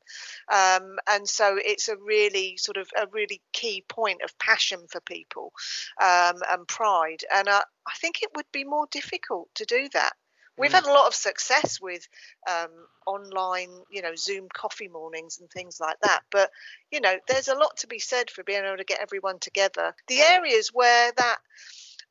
um, 0.53 0.99
and 1.09 1.29
so 1.29 1.59
it's 1.59 1.89
a 1.89 1.97
really 1.97 2.57
sort 2.57 2.77
of 2.77 2.89
a 2.97 3.07
really 3.13 3.41
key 3.53 3.85
point 3.89 4.21
of 4.23 4.39
passion 4.39 4.81
for 4.89 5.01
people 5.01 5.53
um, 6.01 6.37
and 6.51 6.67
pride 6.69 7.25
and 7.35 7.49
uh, 7.49 7.63
i 7.87 7.93
think 8.01 8.23
it 8.23 8.31
would 8.35 8.51
be 8.53 8.65
more 8.65 8.87
difficult 8.91 9.49
to 9.55 9.65
do 9.65 9.89
that 9.93 10.13
We've 10.57 10.71
mm. 10.71 10.75
had 10.75 10.87
a 10.87 10.93
lot 10.93 11.07
of 11.07 11.15
success 11.15 11.81
with 11.81 12.07
um, 12.49 12.71
online, 13.07 13.71
you 13.91 14.03
know, 14.03 14.15
Zoom 14.17 14.49
coffee 14.53 14.89
mornings 14.89 15.41
and 15.41 15.51
things 15.51 15.81
like 15.81 15.97
that. 16.03 16.21
But, 16.31 16.51
you 16.91 17.01
know, 17.01 17.17
there's 17.29 17.49
a 17.49 17.57
lot 17.57 17.79
to 17.79 17.87
be 17.87 17.99
said 17.99 18.31
for 18.31 18.45
being 18.45 18.65
able 18.65 18.77
to 18.77 18.85
get 18.85 19.01
everyone 19.01 19.39
together. 19.41 19.95
The 20.09 20.21
areas 20.21 20.71
where 20.73 21.13
that 21.17 21.39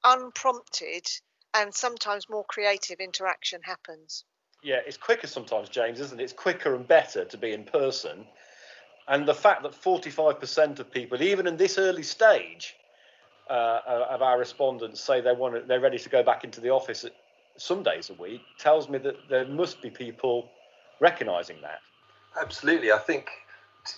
unprompted 0.03 1.07
and 1.53 1.73
sometimes 1.73 2.29
more 2.29 2.45
creative 2.45 2.99
interaction 2.99 3.61
happens. 3.63 4.25
Yeah, 4.63 4.79
it's 4.87 4.97
quicker 4.97 5.27
sometimes, 5.27 5.69
James, 5.69 5.99
isn't 5.99 6.19
it? 6.19 6.23
It's 6.23 6.33
quicker 6.33 6.73
and 6.73 6.87
better 6.87 7.25
to 7.25 7.37
be 7.37 7.51
in 7.51 7.63
person. 7.65 8.25
And 9.07 9.27
the 9.27 9.33
fact 9.33 9.63
that 9.63 9.73
45% 9.73 10.79
of 10.79 10.91
people, 10.91 11.21
even 11.21 11.47
in 11.47 11.57
this 11.57 11.77
early 11.77 12.03
stage 12.03 12.75
uh, 13.49 13.79
of 14.09 14.21
our 14.21 14.39
respondents, 14.39 15.01
say 15.01 15.19
they 15.19 15.33
want 15.33 15.55
to, 15.55 15.61
they're 15.61 15.81
ready 15.81 15.99
to 15.99 16.09
go 16.09 16.23
back 16.23 16.45
into 16.45 16.61
the 16.61 16.69
office 16.69 17.05
some 17.57 17.83
days 17.83 18.09
a 18.09 18.13
week, 18.13 18.41
tells 18.57 18.89
me 18.89 18.97
that 18.99 19.15
there 19.29 19.45
must 19.45 19.81
be 19.81 19.89
people 19.89 20.49
recognizing 21.01 21.57
that. 21.61 21.79
Absolutely. 22.39 22.91
I 22.91 22.97
think 22.97 23.29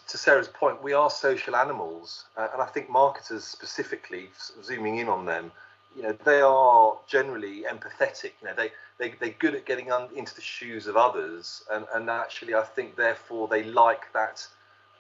to 0.08 0.18
Sarah's 0.18 0.48
point, 0.48 0.82
we 0.82 0.94
are 0.94 1.10
social 1.10 1.56
animals, 1.56 2.26
uh, 2.38 2.48
and 2.54 2.62
I 2.62 2.66
think 2.66 2.90
marketers 2.90 3.44
specifically, 3.44 4.30
zooming 4.64 4.98
in 4.98 5.08
on 5.08 5.26
them, 5.26 5.52
you 5.96 6.02
know 6.02 6.16
they 6.26 6.42
are 6.42 6.98
generally 7.08 7.64
empathetic 7.64 8.32
you 8.42 8.48
know 8.48 8.54
they 8.56 8.72
they 8.98 9.14
they're 9.20 9.36
good 9.40 9.56
at 9.56 9.66
getting 9.66 9.92
un, 9.92 10.08
into 10.16 10.36
the 10.36 10.42
shoes 10.42 10.88
of 10.88 10.98
others 10.98 11.64
and 11.72 11.86
and 11.94 12.10
actually 12.10 12.54
i 12.54 12.64
think 12.64 12.96
therefore 12.96 13.48
they 13.48 13.64
like 13.64 14.12
that 14.14 14.48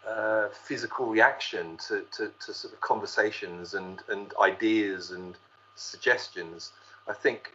uh, 0.08 0.50
physical 0.50 1.08
reaction 1.08 1.78
to, 1.78 2.06
to, 2.12 2.32
to 2.40 2.54
sort 2.54 2.72
of 2.74 2.80
conversations 2.82 3.74
and 3.74 4.04
and 4.10 4.34
ideas 4.40 5.12
and 5.12 5.36
suggestions. 5.75 6.72
I 7.08 7.14
think 7.14 7.54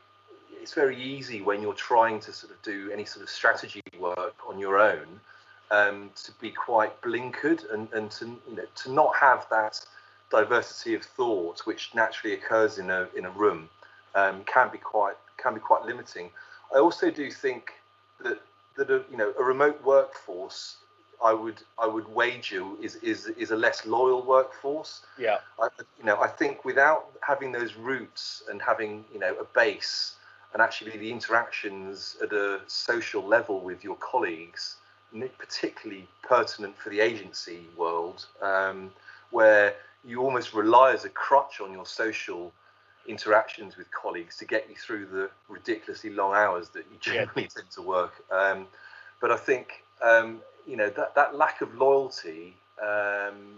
it's 0.61 0.75
very 0.75 1.01
easy 1.01 1.41
when 1.41 1.63
you're 1.63 1.75
trying 1.75 2.21
to 2.21 2.33
sort 2.33 2.53
of 2.53 2.61
do 2.63 2.91
any 2.93 3.05
sort 3.05 3.23
of 3.23 3.31
strategy 3.31 3.83
work 3.99 4.35
on 4.49 4.59
your 4.59 4.79
own 4.79 5.21
um, 5.71 6.11
to 6.25 6.33
be 6.41 6.51
quite 6.51 7.01
blinkered 7.03 7.73
and, 7.73 7.89
and 7.93 8.11
to 8.13 8.27
you 8.27 8.57
know 8.57 8.65
to 8.83 8.93
not 8.93 9.15
have 9.17 9.47
that 9.51 9.81
diversity 10.31 10.95
of 10.95 11.03
thought, 11.03 11.61
which 11.67 11.91
naturally 11.95 12.35
occurs 12.35 12.79
in 12.79 12.91
a 12.91 13.09
in 13.17 13.25
a 13.27 13.31
room, 13.31 13.69
um, 14.15 14.43
can 14.45 14.71
be 14.71 14.79
quite 14.79 15.17
can 15.37 15.55
be 15.55 15.61
quite 15.61 15.85
limiting. 15.85 16.31
I 16.75 16.79
also 16.79 17.11
do 17.11 17.31
think 17.31 17.73
that 18.23 18.41
that 18.77 18.91
a, 18.91 19.03
you 19.11 19.17
know 19.17 19.33
a 19.39 19.43
remote 19.43 19.83
workforce, 19.85 20.77
I 21.23 21.33
would 21.33 21.63
I 21.79 21.87
would 21.87 22.09
wager 22.09 22.65
is 22.81 22.97
is 22.97 23.27
is 23.27 23.51
a 23.51 23.57
less 23.57 23.87
loyal 23.87 24.23
workforce. 24.23 25.03
Yeah. 25.19 25.39
I, 25.61 25.69
you 25.99 26.05
know 26.05 26.21
I 26.21 26.29
think 26.29 26.65
without 26.65 27.11
having 27.21 27.53
those 27.53 27.75
roots 27.75 28.43
and 28.49 28.63
having 28.63 29.05
you 29.13 29.19
know 29.19 29.35
a 29.41 29.45
base 29.45 30.15
and 30.53 30.63
actually 30.63 30.97
the 30.97 31.11
interactions 31.11 32.17
at 32.23 32.33
a 32.33 32.61
social 32.67 33.25
level 33.25 33.61
with 33.61 33.85
your 33.85 33.97
colleagues, 33.97 34.77
particularly 35.39 36.09
pertinent 36.23 36.77
for 36.77 36.91
the 36.91 37.01
agency 37.01 37.61
world, 37.77 38.27
um, 38.43 38.91
where 39.31 39.75
you 40.05 40.21
almost 40.21 40.55
rely 40.55 40.93
as 40.93 41.05
a 41.05 41.09
crutch 41.09 41.61
on 41.61 41.73
your 41.73 41.87
social 41.87 42.53
interactions 43.07 43.77
with 43.77 43.91
colleagues 43.91 44.37
to 44.37 44.45
get 44.45 44.69
you 44.69 44.77
through 44.77 45.07
the 45.07 45.31
ridiculously 45.49 46.11
long 46.11 46.35
hours 46.35 46.69
that 46.71 46.85
you 46.91 46.99
generally 47.01 47.43
yeah. 47.43 47.49
tend 47.57 47.71
to 47.71 47.83
work. 47.83 48.25
Um, 48.31 48.67
but 49.21 49.31
I 49.31 49.37
think 49.37 49.85
um, 50.03 50.41
you 50.67 50.77
know 50.77 50.91
that 50.91 51.15
that 51.15 51.35
lack 51.35 51.61
of 51.61 51.75
loyalty 51.75 52.55
um, 52.83 53.57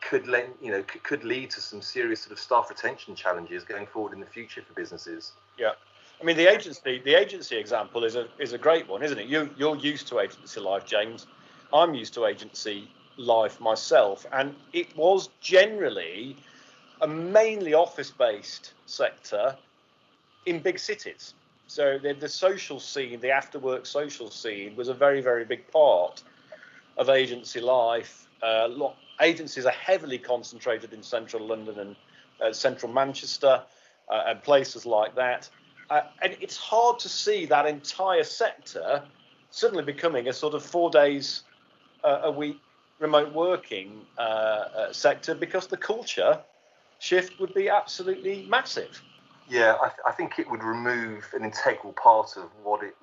could 0.00 0.26
lend, 0.26 0.54
you 0.60 0.70
know 0.70 0.82
could, 0.82 1.02
could 1.02 1.24
lead 1.24 1.50
to 1.50 1.60
some 1.60 1.82
serious 1.82 2.22
sort 2.22 2.32
of 2.32 2.38
staff 2.38 2.68
retention 2.70 3.14
challenges 3.14 3.64
going 3.64 3.86
forward 3.86 4.12
in 4.12 4.20
the 4.20 4.26
future 4.26 4.62
for 4.62 4.74
businesses. 4.74 5.32
Yeah. 5.58 5.72
I 6.20 6.24
mean, 6.24 6.36
the 6.36 6.48
agency, 6.48 7.00
the 7.04 7.14
agency 7.14 7.56
example 7.56 8.04
is 8.04 8.16
a 8.16 8.26
is 8.38 8.52
a 8.52 8.58
great 8.58 8.88
one, 8.88 9.02
isn't 9.02 9.18
it? 9.18 9.26
You 9.26 9.50
you're 9.56 9.76
used 9.76 10.08
to 10.08 10.18
agency 10.20 10.60
life, 10.60 10.84
James. 10.84 11.26
I'm 11.72 11.94
used 11.94 12.14
to 12.14 12.26
agency 12.26 12.88
life 13.18 13.60
myself, 13.60 14.24
and 14.32 14.54
it 14.72 14.96
was 14.96 15.28
generally 15.40 16.36
a 17.00 17.06
mainly 17.06 17.74
office-based 17.74 18.72
sector 18.86 19.56
in 20.46 20.60
big 20.60 20.78
cities. 20.78 21.34
So 21.66 21.98
the, 21.98 22.14
the 22.14 22.28
social 22.28 22.80
scene, 22.80 23.20
the 23.20 23.30
after-work 23.30 23.84
social 23.84 24.30
scene, 24.30 24.74
was 24.76 24.88
a 24.88 24.94
very 24.94 25.20
very 25.20 25.44
big 25.44 25.70
part 25.70 26.22
of 26.96 27.08
agency 27.08 27.60
life. 27.60 28.26
Uh, 28.42 28.68
agencies 29.20 29.66
are 29.66 29.72
heavily 29.72 30.18
concentrated 30.18 30.92
in 30.92 31.02
central 31.02 31.46
London 31.46 31.78
and 31.78 31.96
uh, 32.40 32.52
central 32.52 32.92
Manchester 32.92 33.62
uh, 34.08 34.22
and 34.26 34.42
places 34.42 34.86
like 34.86 35.14
that. 35.16 35.50
Uh, 35.90 36.02
and 36.22 36.36
it's 36.40 36.56
hard 36.56 36.98
to 37.00 37.08
see 37.08 37.46
that 37.46 37.66
entire 37.66 38.24
sector 38.24 39.02
suddenly 39.50 39.82
becoming 39.82 40.28
a 40.28 40.32
sort 40.32 40.54
of 40.54 40.62
four 40.62 40.90
days 40.90 41.42
uh, 42.04 42.20
a 42.24 42.30
week 42.30 42.60
remote 42.98 43.32
working 43.32 44.00
uh, 44.18 44.20
uh, 44.20 44.92
sector 44.92 45.34
because 45.34 45.66
the 45.66 45.76
culture 45.76 46.38
shift 46.98 47.38
would 47.40 47.54
be 47.54 47.68
absolutely 47.68 48.46
massive. 48.48 49.02
Yeah, 49.48 49.76
I, 49.80 49.88
th- 49.88 50.00
I, 50.06 50.12
think 50.12 50.38
it 50.38 50.50
would 50.50 50.62
remove 50.62 51.26
an 51.34 51.44
integral 51.44 51.94
part 51.94 52.36
of 52.36 52.50
what 52.62 52.82
it 52.82 52.94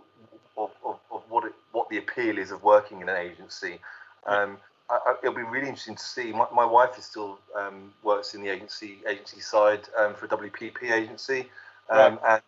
of, 0.57 0.71
of, 0.85 0.99
of 1.11 1.23
what 1.29 1.45
it 1.45 1.53
what 1.71 1.89
the 1.89 1.97
appeal 1.97 2.37
is 2.37 2.51
of 2.51 2.63
working 2.63 3.01
in 3.01 3.09
an 3.09 3.17
agency. 3.17 3.79
Um, 4.27 4.57
I, 4.89 4.99
I, 5.05 5.15
it'll 5.23 5.35
be 5.35 5.41
really 5.41 5.67
interesting 5.67 5.95
to 5.95 6.03
see. 6.03 6.31
My, 6.31 6.45
my 6.53 6.65
wife 6.65 6.99
is 6.99 7.05
still 7.05 7.39
um, 7.57 7.93
works 8.03 8.35
in 8.35 8.43
the 8.43 8.49
agency 8.49 8.99
agency 9.07 9.39
side 9.39 9.81
um, 9.97 10.13
for 10.13 10.25
a 10.25 10.29
WPP 10.29 10.91
agency, 10.91 11.49
um, 11.89 12.19
right. 12.21 12.35
and 12.35 12.41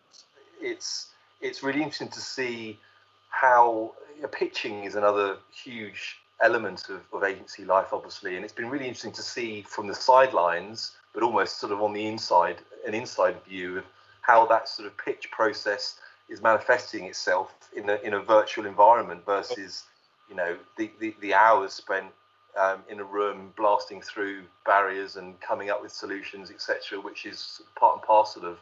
it's 0.60 1.08
it's 1.40 1.62
really 1.62 1.82
interesting 1.82 2.08
to 2.08 2.20
see 2.20 2.78
how 3.30 3.92
pitching 4.32 4.84
is 4.84 4.94
another 4.94 5.36
huge 5.52 6.18
element 6.42 6.88
of, 6.88 7.00
of 7.12 7.24
agency 7.24 7.64
life, 7.64 7.88
obviously, 7.92 8.36
and 8.36 8.44
it's 8.44 8.54
been 8.54 8.70
really 8.70 8.86
interesting 8.86 9.12
to 9.12 9.22
see 9.22 9.62
from 9.62 9.86
the 9.86 9.94
sidelines, 9.94 10.92
but 11.12 11.22
almost 11.22 11.58
sort 11.58 11.72
of 11.72 11.82
on 11.82 11.92
the 11.92 12.06
inside, 12.06 12.58
an 12.86 12.94
inside 12.94 13.36
view 13.44 13.78
of 13.78 13.84
how 14.20 14.46
that 14.46 14.68
sort 14.68 14.86
of 14.86 14.96
pitch 14.96 15.30
process 15.30 15.98
is 16.28 16.42
manifesting 16.42 17.04
itself 17.04 17.54
in 17.74 17.88
a 17.88 17.96
in 18.04 18.14
a 18.14 18.20
virtual 18.20 18.66
environment 18.66 19.24
versus 19.24 19.84
you 20.28 20.36
know 20.36 20.56
the 20.76 20.90
the, 21.00 21.14
the 21.20 21.32
hours 21.34 21.72
spent 21.72 22.06
um, 22.60 22.82
in 22.88 23.00
a 23.00 23.04
room 23.04 23.52
blasting 23.56 24.02
through 24.02 24.42
barriers 24.66 25.16
and 25.16 25.40
coming 25.40 25.70
up 25.70 25.82
with 25.82 25.92
solutions, 25.92 26.50
etc., 26.50 27.00
which 27.00 27.24
is 27.24 27.62
part 27.76 27.96
and 27.96 28.02
parcel 28.02 28.44
of 28.44 28.58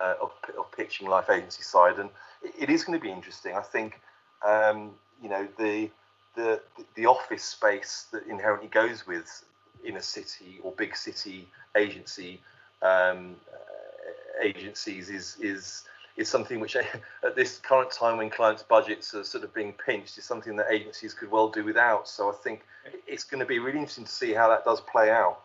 uh, 0.00 0.14
of, 0.20 0.32
of, 0.58 0.70
pitching 0.72 1.08
life 1.08 1.30
agency 1.30 1.62
side, 1.62 1.98
and 1.98 2.10
it, 2.42 2.54
it 2.58 2.70
is 2.70 2.84
going 2.84 2.98
to 2.98 3.02
be 3.02 3.10
interesting. 3.10 3.54
I 3.54 3.60
think 3.60 4.00
um, 4.46 4.92
you 5.22 5.28
know 5.28 5.46
the 5.58 5.90
the 6.34 6.60
the 6.94 7.06
office 7.06 7.44
space 7.44 8.06
that 8.12 8.26
inherently 8.26 8.68
goes 8.68 9.06
with 9.06 9.44
in 9.84 9.96
a 9.96 10.02
city 10.02 10.58
or 10.62 10.72
big 10.72 10.96
city 10.96 11.46
agency 11.76 12.40
um, 12.82 13.36
uh, 13.52 14.42
agencies 14.42 15.10
is 15.10 15.36
is 15.40 15.84
is 16.16 16.28
something 16.28 16.60
which 16.60 16.76
at 17.24 17.36
this 17.36 17.58
current 17.58 17.90
time 17.90 18.18
when 18.18 18.30
clients' 18.30 18.62
budgets 18.62 19.14
are 19.14 19.24
sort 19.24 19.44
of 19.44 19.54
being 19.54 19.72
pinched 19.72 20.18
is 20.18 20.24
something 20.24 20.56
that 20.56 20.66
agencies 20.70 21.14
could 21.14 21.30
well 21.30 21.48
do 21.48 21.64
without. 21.64 22.08
So 22.08 22.30
I 22.30 22.34
think 22.34 22.62
it's 23.06 23.24
going 23.24 23.40
to 23.40 23.46
be 23.46 23.58
really 23.58 23.78
interesting 23.78 24.04
to 24.04 24.10
see 24.10 24.32
how 24.32 24.48
that 24.48 24.64
does 24.64 24.80
play 24.80 25.10
out. 25.10 25.40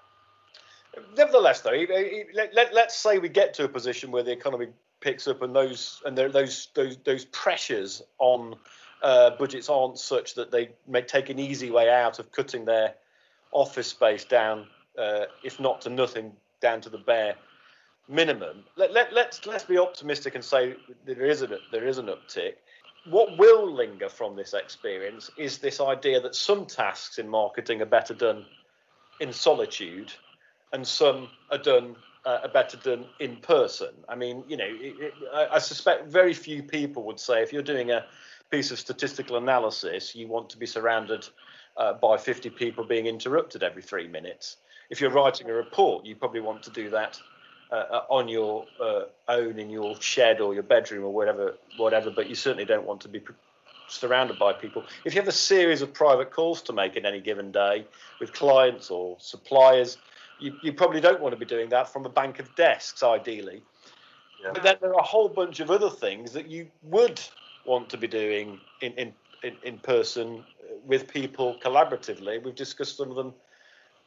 Nevertheless, 1.15 1.61
though, 1.61 1.85
let, 2.33 2.53
let, 2.55 2.73
let's 2.73 2.95
say 2.95 3.19
we 3.19 3.29
get 3.29 3.53
to 3.55 3.65
a 3.65 3.69
position 3.69 4.09
where 4.09 4.23
the 4.23 4.31
economy 4.31 4.67
picks 4.99 5.27
up 5.27 5.43
and 5.43 5.55
those 5.55 6.01
and 6.05 6.17
those 6.17 6.69
those 6.73 6.97
those 7.05 7.25
pressures 7.25 8.01
on 8.17 8.55
uh, 9.01 9.31
budgets 9.31 9.69
aren't 9.69 9.97
such 9.97 10.35
that 10.35 10.51
they 10.51 10.69
may 10.87 11.01
take 11.01 11.29
an 11.29 11.39
easy 11.39 11.71
way 11.71 11.89
out 11.89 12.19
of 12.19 12.31
cutting 12.31 12.65
their 12.65 12.95
office 13.51 13.87
space 13.87 14.25
down, 14.25 14.67
uh, 14.97 15.25
if 15.43 15.59
not 15.59 15.81
to 15.81 15.89
nothing, 15.89 16.33
down 16.61 16.81
to 16.81 16.89
the 16.89 16.97
bare 16.97 17.35
minimum. 18.07 18.63
Let, 18.75 18.93
let, 18.93 19.13
let's 19.13 19.45
let's 19.45 19.63
be 19.63 19.77
optimistic 19.77 20.35
and 20.35 20.43
say 20.43 20.75
there 21.05 21.25
is 21.25 21.41
a 21.41 21.57
there 21.71 21.87
is 21.87 21.97
an 21.97 22.07
uptick. 22.07 22.53
What 23.09 23.37
will 23.37 23.71
linger 23.71 24.09
from 24.09 24.35
this 24.35 24.53
experience 24.53 25.31
is 25.37 25.59
this 25.59 25.79
idea 25.79 26.19
that 26.21 26.35
some 26.35 26.65
tasks 26.65 27.19
in 27.19 27.29
marketing 27.29 27.81
are 27.81 27.85
better 27.85 28.13
done 28.13 28.45
in 29.19 29.31
solitude, 29.31 30.11
and 30.73 30.85
some 30.85 31.29
are 31.51 31.57
done 31.57 31.95
uh, 32.25 32.39
are 32.43 32.49
better 32.49 32.77
done 32.77 33.05
in 33.19 33.37
person. 33.37 33.93
I 34.09 34.15
mean, 34.15 34.43
you 34.47 34.57
know, 34.57 34.67
it, 34.67 34.95
it, 34.99 35.13
I 35.33 35.59
suspect 35.59 36.07
very 36.07 36.33
few 36.33 36.63
people 36.63 37.03
would 37.03 37.19
say 37.19 37.41
if 37.41 37.53
you're 37.53 37.61
doing 37.61 37.91
a 37.91 38.05
piece 38.49 38.71
of 38.71 38.79
statistical 38.79 39.37
analysis, 39.37 40.15
you 40.15 40.27
want 40.27 40.49
to 40.49 40.57
be 40.57 40.65
surrounded 40.65 41.27
uh, 41.75 41.93
by 41.93 42.17
50 42.17 42.49
people 42.51 42.83
being 42.83 43.05
interrupted 43.05 43.63
every 43.63 43.81
three 43.81 44.07
minutes. 44.07 44.57
If 44.89 45.01
you're 45.01 45.11
writing 45.11 45.49
a 45.49 45.53
report, 45.53 46.05
you 46.05 46.15
probably 46.15 46.39
want 46.39 46.63
to 46.63 46.69
do 46.71 46.89
that 46.91 47.19
uh, 47.71 47.75
uh, 47.75 48.03
on 48.09 48.27
your 48.27 48.65
uh, 48.81 49.01
own 49.27 49.59
in 49.59 49.69
your 49.69 49.99
shed 49.99 50.39
or 50.39 50.53
your 50.53 50.63
bedroom 50.63 51.03
or 51.03 51.13
whatever, 51.13 51.57
whatever. 51.77 52.09
But 52.09 52.29
you 52.29 52.35
certainly 52.35 52.65
don't 52.65 52.85
want 52.85 53.01
to 53.01 53.09
be 53.09 53.21
surrounded 53.89 54.39
by 54.39 54.53
people. 54.53 54.85
If 55.03 55.13
you 55.13 55.21
have 55.21 55.27
a 55.27 55.33
series 55.33 55.81
of 55.81 55.93
private 55.93 56.31
calls 56.31 56.61
to 56.63 56.73
make 56.73 56.95
in 56.95 57.05
any 57.05 57.19
given 57.19 57.51
day 57.51 57.85
with 58.19 58.33
clients 58.33 58.89
or 58.89 59.17
suppliers, 59.19 59.97
you, 60.39 60.55
you 60.63 60.73
probably 60.73 61.01
don't 61.01 61.19
want 61.21 61.33
to 61.33 61.37
be 61.37 61.45
doing 61.45 61.69
that 61.69 61.91
from 61.91 62.05
a 62.05 62.09
bank 62.09 62.39
of 62.39 62.55
desks, 62.55 63.03
ideally. 63.03 63.63
Yeah. 64.43 64.51
But 64.53 64.63
then 64.63 64.77
there 64.79 64.91
are 64.91 64.99
a 64.99 65.03
whole 65.03 65.29
bunch 65.29 65.59
of 65.59 65.71
other 65.71 65.89
things 65.89 66.31
that 66.33 66.47
you 66.47 66.67
would 66.83 67.19
want 67.67 67.89
to 67.89 67.97
be 67.97 68.07
doing 68.07 68.59
in, 68.81 68.93
in, 68.93 69.13
in, 69.43 69.55
in 69.63 69.77
person 69.79 70.43
with 70.85 71.07
people 71.07 71.57
collaboratively. 71.63 72.43
We've 72.43 72.55
discussed 72.55 72.97
some 72.97 73.09
of 73.09 73.15
them 73.15 73.33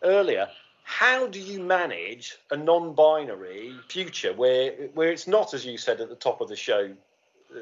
earlier. 0.02 0.48
How 0.82 1.26
do 1.26 1.38
you 1.38 1.60
manage 1.60 2.38
a 2.50 2.56
non-binary 2.56 3.74
future 3.88 4.32
where 4.32 4.72
where 4.94 5.10
it's 5.10 5.28
not 5.28 5.54
as 5.54 5.64
you 5.64 5.78
said 5.78 6.00
at 6.00 6.08
the 6.08 6.16
top 6.16 6.40
of 6.40 6.48
the 6.48 6.56
show 6.56 6.90
uh, 7.54 7.58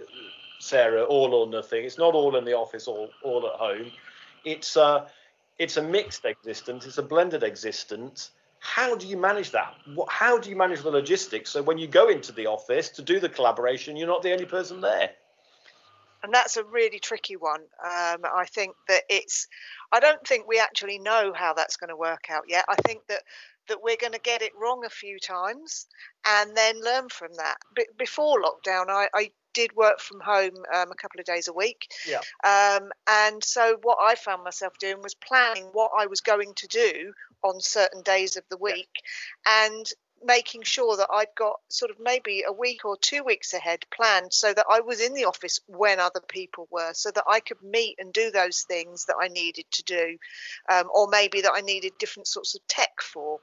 sarah 0.60 1.04
all 1.04 1.34
or 1.34 1.46
nothing? 1.46 1.84
It's 1.84 1.98
not 1.98 2.14
all 2.14 2.36
in 2.36 2.44
the 2.44 2.54
office 2.54 2.86
or 2.86 3.08
all 3.22 3.46
at 3.46 3.54
home. 3.54 3.90
It's 4.44 4.76
a 4.76 5.08
it's 5.58 5.76
a 5.76 5.82
mixed 5.82 6.24
existence. 6.24 6.86
It's 6.86 6.98
a 6.98 7.02
blended 7.02 7.42
existence. 7.42 8.30
How 8.60 8.96
do 8.96 9.06
you 9.06 9.16
manage 9.16 9.50
that? 9.50 9.74
How 10.08 10.38
do 10.38 10.48
you 10.48 10.56
manage 10.56 10.82
the 10.82 10.90
logistics? 10.90 11.50
So 11.50 11.62
when 11.62 11.78
you 11.78 11.86
go 11.86 12.08
into 12.08 12.32
the 12.32 12.46
office 12.46 12.88
to 12.90 13.02
do 13.02 13.20
the 13.20 13.28
collaboration 13.28 13.96
you're 13.96 14.08
not 14.08 14.22
the 14.22 14.32
only 14.32 14.46
person 14.46 14.80
there 14.80 15.10
and 16.22 16.32
that's 16.32 16.56
a 16.56 16.64
really 16.64 16.98
tricky 16.98 17.36
one. 17.36 17.60
Um, 17.82 18.22
I 18.24 18.46
think 18.46 18.74
that 18.88 19.02
it's. 19.08 19.46
I 19.92 20.00
don't 20.00 20.26
think 20.26 20.46
we 20.46 20.60
actually 20.60 20.98
know 20.98 21.32
how 21.34 21.54
that's 21.54 21.76
going 21.76 21.88
to 21.88 21.96
work 21.96 22.26
out 22.30 22.44
yet. 22.48 22.64
I 22.68 22.74
think 22.86 23.06
that 23.08 23.22
that 23.68 23.82
we're 23.82 23.96
going 24.00 24.12
to 24.12 24.20
get 24.20 24.42
it 24.42 24.52
wrong 24.58 24.84
a 24.84 24.90
few 24.90 25.18
times 25.18 25.86
and 26.26 26.56
then 26.56 26.80
learn 26.82 27.08
from 27.08 27.28
that. 27.36 27.56
B- 27.76 27.86
before 27.98 28.42
lockdown, 28.42 28.86
I, 28.88 29.08
I 29.14 29.30
did 29.54 29.74
work 29.76 30.00
from 30.00 30.20
home 30.20 30.54
um, 30.74 30.90
a 30.90 30.94
couple 30.94 31.20
of 31.20 31.26
days 31.26 31.48
a 31.48 31.52
week. 31.52 31.88
Yeah. 32.06 32.20
Um, 32.44 32.90
and 33.06 33.42
so 33.42 33.76
what 33.82 33.98
I 34.00 34.14
found 34.14 34.44
myself 34.44 34.72
doing 34.78 35.02
was 35.02 35.14
planning 35.14 35.68
what 35.72 35.90
I 35.98 36.06
was 36.06 36.20
going 36.20 36.52
to 36.56 36.66
do 36.68 37.12
on 37.42 37.60
certain 37.60 38.02
days 38.02 38.36
of 38.36 38.44
the 38.50 38.56
week, 38.56 38.88
yeah. 39.46 39.66
and 39.66 39.86
making 40.24 40.62
sure 40.62 40.96
that 40.96 41.08
I'd 41.12 41.34
got 41.36 41.60
sort 41.68 41.90
of 41.90 41.98
maybe 42.00 42.44
a 42.46 42.52
week 42.52 42.84
or 42.84 42.96
two 42.96 43.22
weeks 43.22 43.54
ahead 43.54 43.84
planned 43.90 44.32
so 44.32 44.52
that 44.52 44.66
I 44.70 44.80
was 44.80 45.00
in 45.00 45.14
the 45.14 45.24
office 45.24 45.60
when 45.66 46.00
other 46.00 46.20
people 46.26 46.68
were, 46.70 46.92
so 46.94 47.10
that 47.10 47.24
I 47.28 47.40
could 47.40 47.62
meet 47.62 47.96
and 47.98 48.12
do 48.12 48.30
those 48.30 48.62
things 48.62 49.06
that 49.06 49.16
I 49.20 49.28
needed 49.28 49.66
to 49.70 49.82
do, 49.84 50.18
um, 50.68 50.88
or 50.92 51.08
maybe 51.08 51.40
that 51.42 51.52
I 51.54 51.60
needed 51.60 51.92
different 51.98 52.26
sorts 52.26 52.54
of 52.54 52.66
tech 52.66 53.00
for, 53.00 53.40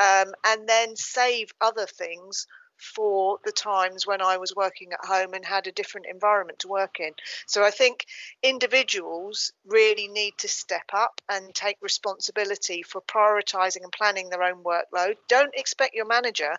um, 0.00 0.34
and 0.46 0.68
then 0.68 0.96
save 0.96 1.52
other 1.60 1.86
things 1.86 2.46
for 2.76 3.38
the 3.44 3.52
times 3.52 4.06
when 4.06 4.22
I 4.22 4.36
was 4.36 4.54
working 4.54 4.92
at 4.92 5.04
home 5.04 5.34
and 5.34 5.44
had 5.44 5.66
a 5.66 5.72
different 5.72 6.06
environment 6.06 6.58
to 6.60 6.68
work 6.68 7.00
in. 7.00 7.12
So 7.46 7.64
I 7.64 7.70
think 7.70 8.06
individuals 8.42 9.52
really 9.66 10.08
need 10.08 10.34
to 10.38 10.48
step 10.48 10.90
up 10.92 11.20
and 11.28 11.54
take 11.54 11.78
responsibility 11.80 12.82
for 12.82 13.00
prioritizing 13.00 13.82
and 13.82 13.92
planning 13.92 14.28
their 14.28 14.42
own 14.42 14.62
workload. 14.62 15.16
Don't 15.28 15.54
expect 15.54 15.94
your 15.94 16.06
manager 16.06 16.56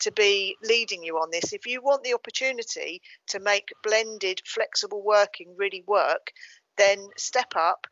to 0.00 0.12
be 0.12 0.56
leading 0.62 1.02
you 1.02 1.18
on 1.18 1.30
this. 1.30 1.52
If 1.52 1.66
you 1.66 1.82
want 1.82 2.04
the 2.04 2.14
opportunity 2.14 3.02
to 3.28 3.40
make 3.40 3.72
blended, 3.82 4.40
flexible 4.44 5.02
working 5.02 5.54
really 5.56 5.82
work, 5.86 6.32
then 6.76 7.08
step 7.16 7.54
up, 7.56 7.86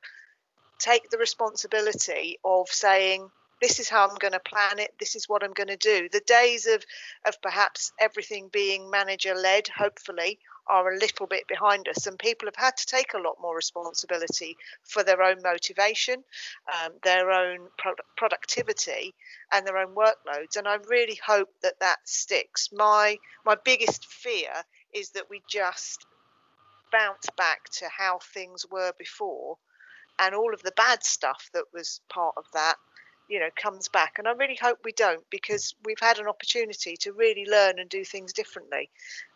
take 0.78 1.10
the 1.10 1.18
responsibility 1.18 2.38
of 2.44 2.68
saying, 2.68 3.28
this 3.60 3.80
is 3.80 3.88
how 3.88 4.06
I'm 4.06 4.16
going 4.16 4.32
to 4.32 4.40
plan 4.40 4.78
it. 4.78 4.92
This 4.98 5.16
is 5.16 5.28
what 5.28 5.42
I'm 5.42 5.52
going 5.52 5.68
to 5.68 5.76
do. 5.76 6.08
The 6.10 6.20
days 6.26 6.66
of, 6.66 6.84
of 7.26 7.40
perhaps 7.40 7.92
everything 8.00 8.48
being 8.52 8.90
manager 8.90 9.34
led, 9.34 9.68
hopefully, 9.68 10.38
are 10.68 10.92
a 10.92 10.98
little 10.98 11.26
bit 11.26 11.46
behind 11.48 11.88
us, 11.88 12.06
and 12.06 12.18
people 12.18 12.46
have 12.48 12.56
had 12.56 12.76
to 12.76 12.86
take 12.86 13.14
a 13.14 13.18
lot 13.18 13.36
more 13.40 13.54
responsibility 13.54 14.56
for 14.82 15.02
their 15.02 15.22
own 15.22 15.36
motivation, 15.42 16.24
um, 16.74 16.92
their 17.02 17.30
own 17.30 17.60
pro- 17.78 17.94
productivity, 18.16 19.14
and 19.52 19.66
their 19.66 19.78
own 19.78 19.94
workloads. 19.94 20.56
And 20.56 20.66
I 20.66 20.76
really 20.88 21.18
hope 21.24 21.50
that 21.62 21.80
that 21.80 21.98
sticks. 22.04 22.70
My 22.72 23.16
my 23.44 23.56
biggest 23.64 24.06
fear 24.06 24.50
is 24.92 25.10
that 25.10 25.30
we 25.30 25.42
just 25.48 26.04
bounce 26.92 27.28
back 27.36 27.68
to 27.70 27.86
how 27.96 28.18
things 28.18 28.66
were 28.70 28.92
before, 28.98 29.56
and 30.18 30.34
all 30.34 30.52
of 30.52 30.62
the 30.62 30.72
bad 30.72 31.04
stuff 31.04 31.48
that 31.54 31.64
was 31.72 32.00
part 32.08 32.34
of 32.36 32.44
that 32.52 32.76
you 33.28 33.40
know 33.40 33.48
comes 33.60 33.88
back. 33.88 34.14
And 34.18 34.28
i 34.28 34.32
really 34.32 34.58
hope 34.60 34.78
we 34.84 34.92
don't 34.92 35.24
because 35.30 35.74
we've 35.84 36.00
had 36.00 36.18
an 36.18 36.28
opportunity 36.28 36.96
to 37.00 37.12
really 37.12 37.46
learn 37.48 37.78
and 37.78 37.88
do 37.88 38.04
things 38.04 38.32
differently. 38.32 38.90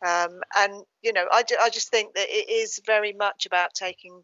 Um, 0.07 0.41
and 0.57 0.85
you 1.03 1.13
know 1.13 1.27
I, 1.31 1.43
I 1.61 1.71
just 1.71 1.89
think 1.91 2.15
that 2.15 2.29
it 2.29 2.51
is 2.51 2.81
very 2.85 3.13
much 3.13 3.47
about 3.47 3.75
taking 3.75 4.23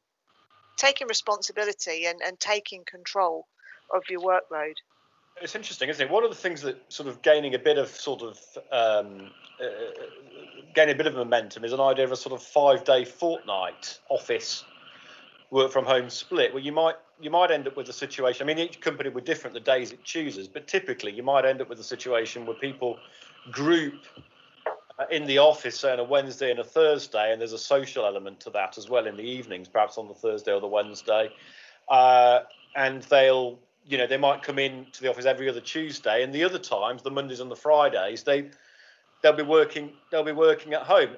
taking 0.76 1.08
responsibility 1.08 2.06
and, 2.06 2.20
and 2.24 2.38
taking 2.38 2.84
control 2.84 3.46
of 3.94 4.02
your 4.10 4.20
workload. 4.20 4.74
It's 5.40 5.54
interesting 5.54 5.88
isn't 5.88 6.06
it? 6.06 6.10
One 6.10 6.24
of 6.24 6.30
the 6.30 6.36
things 6.36 6.62
that 6.62 6.80
sort 6.88 7.08
of 7.08 7.22
gaining 7.22 7.54
a 7.54 7.58
bit 7.58 7.78
of 7.78 7.88
sort 7.88 8.22
of 8.22 8.38
um, 8.72 9.30
uh, 9.60 9.66
gaining 10.74 10.94
a 10.94 10.98
bit 10.98 11.06
of 11.06 11.14
momentum 11.14 11.64
is 11.64 11.72
an 11.72 11.80
idea 11.80 12.04
of 12.04 12.12
a 12.12 12.16
sort 12.16 12.34
of 12.34 12.42
five 12.42 12.84
day 12.84 13.04
fortnight 13.04 13.98
office 14.08 14.64
work 15.50 15.70
from 15.70 15.84
home 15.84 16.10
split 16.10 16.52
where 16.52 16.62
you 16.62 16.72
might 16.72 16.96
you 17.20 17.30
might 17.30 17.50
end 17.50 17.66
up 17.66 17.76
with 17.76 17.88
a 17.88 17.92
situation. 17.92 18.46
I 18.48 18.54
mean, 18.54 18.58
each 18.58 18.80
company 18.80 19.08
would 19.08 19.24
different 19.24 19.54
the 19.54 19.60
days 19.60 19.92
it 19.92 20.04
chooses, 20.04 20.48
but 20.48 20.66
typically 20.66 21.12
you 21.12 21.22
might 21.22 21.44
end 21.44 21.60
up 21.60 21.68
with 21.68 21.80
a 21.80 21.84
situation 21.84 22.46
where 22.46 22.56
people 22.56 22.98
group 23.50 23.94
uh, 24.98 25.04
in 25.10 25.26
the 25.26 25.38
office 25.38 25.80
say 25.80 25.92
on 25.92 25.98
a 25.98 26.04
Wednesday 26.04 26.50
and 26.50 26.60
a 26.60 26.64
Thursday, 26.64 27.32
and 27.32 27.40
there's 27.40 27.52
a 27.52 27.58
social 27.58 28.04
element 28.06 28.40
to 28.40 28.50
that 28.50 28.78
as 28.78 28.88
well 28.88 29.06
in 29.06 29.16
the 29.16 29.22
evenings, 29.22 29.68
perhaps 29.68 29.98
on 29.98 30.08
the 30.08 30.14
Thursday 30.14 30.52
or 30.52 30.60
the 30.60 30.66
Wednesday, 30.66 31.30
uh, 31.88 32.40
and 32.74 33.02
they'll 33.04 33.58
you 33.86 33.96
know 33.96 34.06
they 34.06 34.16
might 34.16 34.42
come 34.42 34.58
in 34.58 34.86
to 34.92 35.02
the 35.02 35.08
office 35.08 35.26
every 35.26 35.48
other 35.48 35.60
Tuesday, 35.60 36.22
and 36.22 36.34
the 36.34 36.44
other 36.44 36.58
times, 36.58 37.02
the 37.02 37.10
Mondays 37.10 37.40
and 37.40 37.50
the 37.50 37.56
Fridays, 37.56 38.22
they 38.22 38.50
they'll 39.22 39.32
be 39.32 39.42
working 39.42 39.92
they'll 40.10 40.24
be 40.24 40.32
working 40.32 40.74
at 40.74 40.82
home 40.82 41.16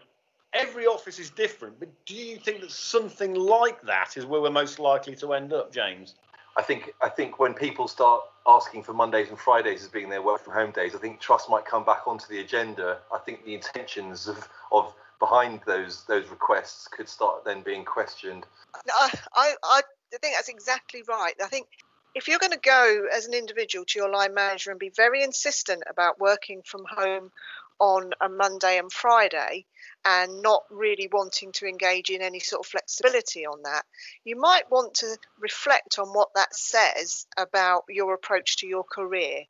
every 0.52 0.86
office 0.86 1.18
is 1.18 1.30
different, 1.30 1.78
but 1.78 1.88
do 2.06 2.14
you 2.14 2.36
think 2.36 2.60
that 2.60 2.70
something 2.70 3.34
like 3.34 3.82
that 3.82 4.16
is 4.16 4.26
where 4.26 4.40
we're 4.40 4.50
most 4.50 4.78
likely 4.78 5.14
to 5.16 5.32
end 5.32 5.52
up, 5.52 5.72
James? 5.72 6.14
I 6.56 6.62
think 6.62 6.92
I 7.00 7.08
think 7.08 7.38
when 7.38 7.54
people 7.54 7.86
start 7.86 8.22
asking 8.46 8.82
for 8.82 8.92
Mondays 8.92 9.28
and 9.28 9.38
Fridays 9.38 9.82
as 9.82 9.88
being 9.88 10.08
their 10.08 10.22
work 10.22 10.42
from 10.42 10.54
home 10.54 10.72
days, 10.72 10.94
I 10.94 10.98
think 10.98 11.20
trust 11.20 11.48
might 11.48 11.64
come 11.64 11.84
back 11.84 12.08
onto 12.08 12.26
the 12.28 12.40
agenda. 12.40 12.98
I 13.14 13.18
think 13.18 13.44
the 13.44 13.54
intentions 13.54 14.26
of, 14.26 14.48
of 14.72 14.92
behind 15.20 15.60
those 15.66 16.04
those 16.04 16.28
requests 16.28 16.88
could 16.88 17.08
start 17.08 17.44
then 17.44 17.62
being 17.62 17.84
questioned. 17.84 18.44
I, 18.74 19.10
I, 19.34 19.54
I 19.62 19.82
think 20.20 20.34
that's 20.34 20.48
exactly 20.48 21.02
right. 21.08 21.34
I 21.42 21.46
think 21.46 21.66
if 22.14 22.26
you're 22.26 22.38
going 22.40 22.52
to 22.52 22.58
go 22.58 23.06
as 23.14 23.26
an 23.26 23.34
individual 23.34 23.84
to 23.84 23.98
your 23.98 24.10
line 24.10 24.34
manager 24.34 24.70
and 24.70 24.80
be 24.80 24.90
very 24.90 25.22
insistent 25.22 25.84
about 25.88 26.18
working 26.18 26.62
from 26.64 26.84
home 26.90 27.30
on 27.78 28.10
a 28.20 28.28
Monday 28.28 28.78
and 28.78 28.92
Friday 28.92 29.64
and 30.04 30.42
not 30.42 30.62
really 30.70 31.08
wanting 31.12 31.52
to 31.52 31.66
engage 31.66 32.10
in 32.10 32.22
any 32.22 32.40
sort 32.40 32.60
of 32.60 32.70
flexibility 32.70 33.46
on 33.46 33.62
that, 33.62 33.84
you 34.24 34.36
might 34.36 34.70
want 34.70 34.94
to 34.94 35.16
reflect 35.40 35.98
on 35.98 36.08
what 36.08 36.30
that 36.34 36.54
says 36.54 37.26
about 37.36 37.84
your 37.88 38.14
approach 38.14 38.58
to 38.58 38.66
your 38.66 38.84
career. 38.84 39.42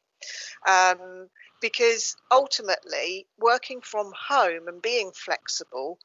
Um, 0.66 1.28
because 1.60 2.16
ultimately, 2.30 3.26
working 3.38 3.80
from 3.80 4.12
home 4.14 4.68
and 4.68 4.80
being 4.80 5.12
flexible 5.12 5.98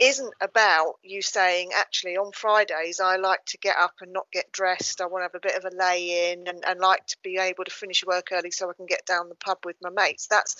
isn't 0.00 0.32
about 0.40 0.94
you 1.02 1.20
saying 1.20 1.70
actually 1.76 2.16
on 2.16 2.32
fridays 2.32 2.98
i 2.98 3.16
like 3.16 3.44
to 3.44 3.58
get 3.58 3.76
up 3.76 3.92
and 4.00 4.12
not 4.12 4.26
get 4.32 4.50
dressed 4.50 5.00
i 5.00 5.06
want 5.06 5.20
to 5.20 5.24
have 5.24 5.34
a 5.34 5.40
bit 5.40 5.56
of 5.56 5.70
a 5.70 5.76
lay 5.76 6.32
in 6.32 6.48
and, 6.48 6.64
and 6.66 6.80
like 6.80 7.04
to 7.06 7.16
be 7.22 7.36
able 7.36 7.62
to 7.62 7.70
finish 7.70 8.04
work 8.04 8.28
early 8.32 8.50
so 8.50 8.70
i 8.70 8.72
can 8.72 8.86
get 8.86 9.04
down 9.04 9.28
the 9.28 9.34
pub 9.34 9.58
with 9.64 9.76
my 9.82 9.90
mates 9.90 10.26
that's 10.26 10.56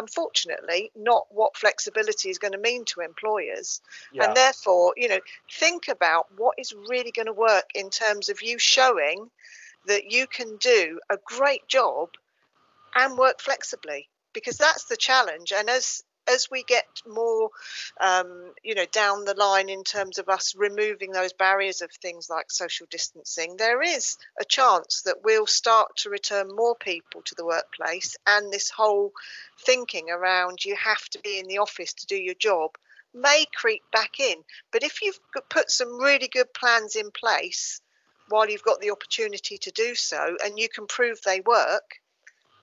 unfortunately 0.00 0.90
not 0.96 1.26
what 1.30 1.56
flexibility 1.56 2.30
is 2.30 2.38
going 2.38 2.52
to 2.52 2.58
mean 2.58 2.84
to 2.84 3.00
employers 3.00 3.80
yeah. 4.12 4.24
and 4.24 4.36
therefore 4.36 4.94
you 4.96 5.08
know 5.08 5.20
think 5.52 5.88
about 5.88 6.26
what 6.36 6.54
is 6.58 6.72
really 6.88 7.12
going 7.12 7.26
to 7.26 7.32
work 7.32 7.66
in 7.74 7.90
terms 7.90 8.28
of 8.30 8.42
you 8.42 8.58
showing 8.58 9.30
that 9.86 10.10
you 10.10 10.26
can 10.26 10.56
do 10.56 10.98
a 11.10 11.18
great 11.24 11.66
job 11.68 12.08
and 12.94 13.18
work 13.18 13.40
flexibly 13.40 14.08
because 14.32 14.56
that's 14.56 14.84
the 14.84 14.96
challenge 14.96 15.52
and 15.54 15.68
as 15.68 16.02
as 16.30 16.50
we 16.50 16.62
get 16.62 16.86
more, 17.06 17.50
um, 18.00 18.52
you 18.62 18.74
know, 18.74 18.86
down 18.92 19.24
the 19.24 19.34
line 19.34 19.68
in 19.68 19.84
terms 19.84 20.18
of 20.18 20.28
us 20.28 20.54
removing 20.56 21.12
those 21.12 21.32
barriers 21.32 21.82
of 21.82 21.90
things 21.90 22.30
like 22.30 22.50
social 22.50 22.86
distancing, 22.90 23.56
there 23.56 23.82
is 23.82 24.16
a 24.40 24.44
chance 24.44 25.02
that 25.02 25.22
we'll 25.24 25.46
start 25.46 25.96
to 25.96 26.10
return 26.10 26.48
more 26.54 26.76
people 26.76 27.22
to 27.22 27.34
the 27.34 27.44
workplace, 27.44 28.16
and 28.26 28.52
this 28.52 28.70
whole 28.70 29.12
thinking 29.66 30.10
around 30.10 30.64
you 30.64 30.76
have 30.76 31.08
to 31.10 31.18
be 31.20 31.38
in 31.38 31.46
the 31.46 31.58
office 31.58 31.92
to 31.92 32.06
do 32.06 32.16
your 32.16 32.34
job 32.34 32.70
may 33.12 33.44
creep 33.54 33.82
back 33.92 34.20
in. 34.20 34.36
But 34.72 34.82
if 34.82 35.02
you've 35.02 35.18
put 35.48 35.70
some 35.70 36.00
really 36.00 36.28
good 36.28 36.52
plans 36.54 36.96
in 36.96 37.10
place 37.10 37.80
while 38.28 38.48
you've 38.48 38.62
got 38.62 38.80
the 38.80 38.92
opportunity 38.92 39.58
to 39.58 39.70
do 39.72 39.94
so, 39.94 40.36
and 40.44 40.58
you 40.58 40.68
can 40.68 40.86
prove 40.86 41.20
they 41.22 41.40
work 41.40 41.99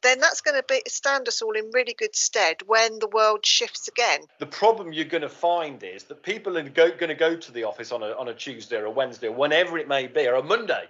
then 0.01 0.19
that's 0.19 0.41
going 0.41 0.55
to 0.55 0.65
be, 0.67 0.81
stand 0.87 1.27
us 1.27 1.41
all 1.41 1.53
in 1.53 1.71
really 1.71 1.93
good 1.93 2.15
stead 2.15 2.57
when 2.65 2.99
the 2.99 3.07
world 3.07 3.45
shifts 3.45 3.87
again. 3.87 4.21
The 4.39 4.45
problem 4.45 4.93
you're 4.93 5.05
going 5.05 5.21
to 5.21 5.29
find 5.29 5.81
is 5.83 6.03
that 6.05 6.23
people 6.23 6.57
are 6.57 6.63
go, 6.63 6.89
going 6.89 7.09
to 7.09 7.15
go 7.15 7.35
to 7.35 7.51
the 7.51 7.63
office 7.63 7.91
on 7.91 8.03
a, 8.03 8.11
on 8.11 8.27
a 8.27 8.33
Tuesday 8.33 8.77
or 8.77 8.85
a 8.85 8.91
Wednesday 8.91 9.27
or 9.27 9.33
whenever 9.33 9.77
it 9.77 9.87
may 9.87 10.07
be, 10.07 10.27
or 10.27 10.35
a 10.35 10.43
Monday, 10.43 10.85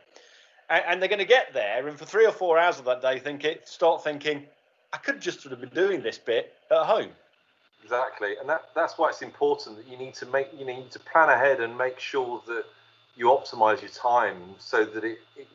and, 0.70 0.84
and 0.88 1.02
they're 1.02 1.10
going 1.10 1.20
to 1.20 1.26
get 1.26 1.54
there, 1.54 1.88
and 1.88 1.98
for 1.98 2.06
three 2.06 2.26
or 2.26 2.32
four 2.32 2.58
hours 2.58 2.80
of 2.80 2.86
that 2.86 3.02
day, 3.02 3.20
think 3.20 3.44
it, 3.44 3.68
start 3.68 4.04
thinking, 4.04 4.44
I 4.94 4.98
could 4.98 5.22
just 5.22 5.42
sort 5.42 5.54
of 5.54 5.62
been 5.62 5.70
doing 5.70 6.02
this 6.02 6.18
bit 6.18 6.54
at 6.72 6.86
home. 6.86 7.10
Exactly, 7.84 8.36
and 8.40 8.50
that, 8.50 8.70
that's 8.76 8.98
why 8.98 9.10
it's 9.10 9.22
important 9.22 9.78
that 9.78 9.88
you 9.88 9.98
need 9.98 10.14
to 10.16 10.26
make 10.26 10.48
you 10.58 10.66
need 10.66 10.92
to 10.92 11.00
plan 11.00 11.30
ahead 11.30 11.62
and 11.62 11.78
make 11.78 12.00
sure 12.00 12.42
that 12.48 12.66
you 13.16 13.28
optimize 13.28 13.82
your 13.82 13.92
time 13.92 14.38
so 14.60 14.84
that 14.84 15.04
it, 15.04 15.20
it 15.38 15.48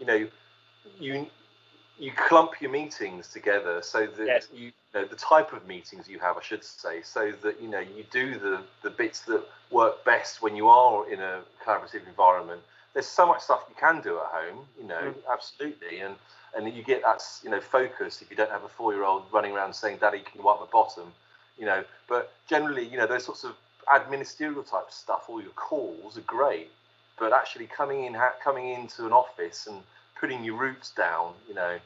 you 0.00 0.06
know 0.06 0.26
you 0.98 1.26
you 1.98 2.12
clump 2.12 2.60
your 2.60 2.70
meetings 2.70 3.28
together 3.28 3.80
so 3.82 4.06
that 4.06 4.26
yes. 4.26 4.48
you, 4.54 4.66
you, 4.66 4.72
know 4.94 5.04
the 5.04 5.16
type 5.16 5.52
of 5.52 5.66
meetings 5.66 6.08
you 6.08 6.18
have, 6.18 6.36
I 6.36 6.42
should 6.42 6.64
say, 6.64 7.02
so 7.02 7.32
that 7.42 7.60
you 7.60 7.68
know 7.68 7.80
you 7.80 8.04
do 8.10 8.38
the 8.38 8.60
the 8.82 8.90
bits 8.90 9.20
that 9.22 9.44
work 9.70 10.04
best 10.04 10.42
when 10.42 10.56
you 10.56 10.68
are 10.68 11.10
in 11.10 11.20
a 11.20 11.40
collaborative 11.64 12.06
environment. 12.06 12.60
There's 12.92 13.06
so 13.06 13.26
much 13.26 13.42
stuff 13.42 13.64
you 13.68 13.74
can 13.78 14.00
do 14.00 14.16
at 14.16 14.26
home, 14.26 14.64
you 14.80 14.86
know, 14.86 15.14
mm. 15.14 15.14
absolutely, 15.30 16.00
and 16.00 16.14
and 16.56 16.72
you 16.74 16.82
get 16.82 17.02
that 17.02 17.22
you 17.42 17.50
know 17.50 17.60
focus 17.60 18.22
if 18.22 18.30
you 18.30 18.36
don't 18.36 18.50
have 18.50 18.64
a 18.64 18.68
four 18.68 18.92
year 18.92 19.04
old 19.04 19.24
running 19.32 19.52
around 19.52 19.74
saying, 19.74 19.98
"Daddy, 19.98 20.20
can 20.20 20.40
you 20.40 20.44
wipe 20.44 20.60
my 20.60 20.66
bottom?" 20.72 21.12
You 21.58 21.66
know, 21.66 21.84
but 22.08 22.34
generally, 22.48 22.86
you 22.86 22.98
know, 22.98 23.06
those 23.06 23.24
sorts 23.24 23.44
of 23.44 23.54
administrative 23.94 24.68
type 24.68 24.90
stuff, 24.90 25.24
all 25.28 25.40
your 25.40 25.52
calls 25.52 26.18
are 26.18 26.22
great, 26.22 26.70
but 27.18 27.32
actually 27.32 27.66
coming 27.66 28.04
in 28.04 28.16
coming 28.42 28.70
into 28.70 29.06
an 29.06 29.12
office 29.12 29.66
and 29.66 29.82
putting 30.20 30.44
your 30.44 30.56
roots 30.56 30.90
down, 30.90 31.32
you 31.48 31.54
know, 31.54 31.78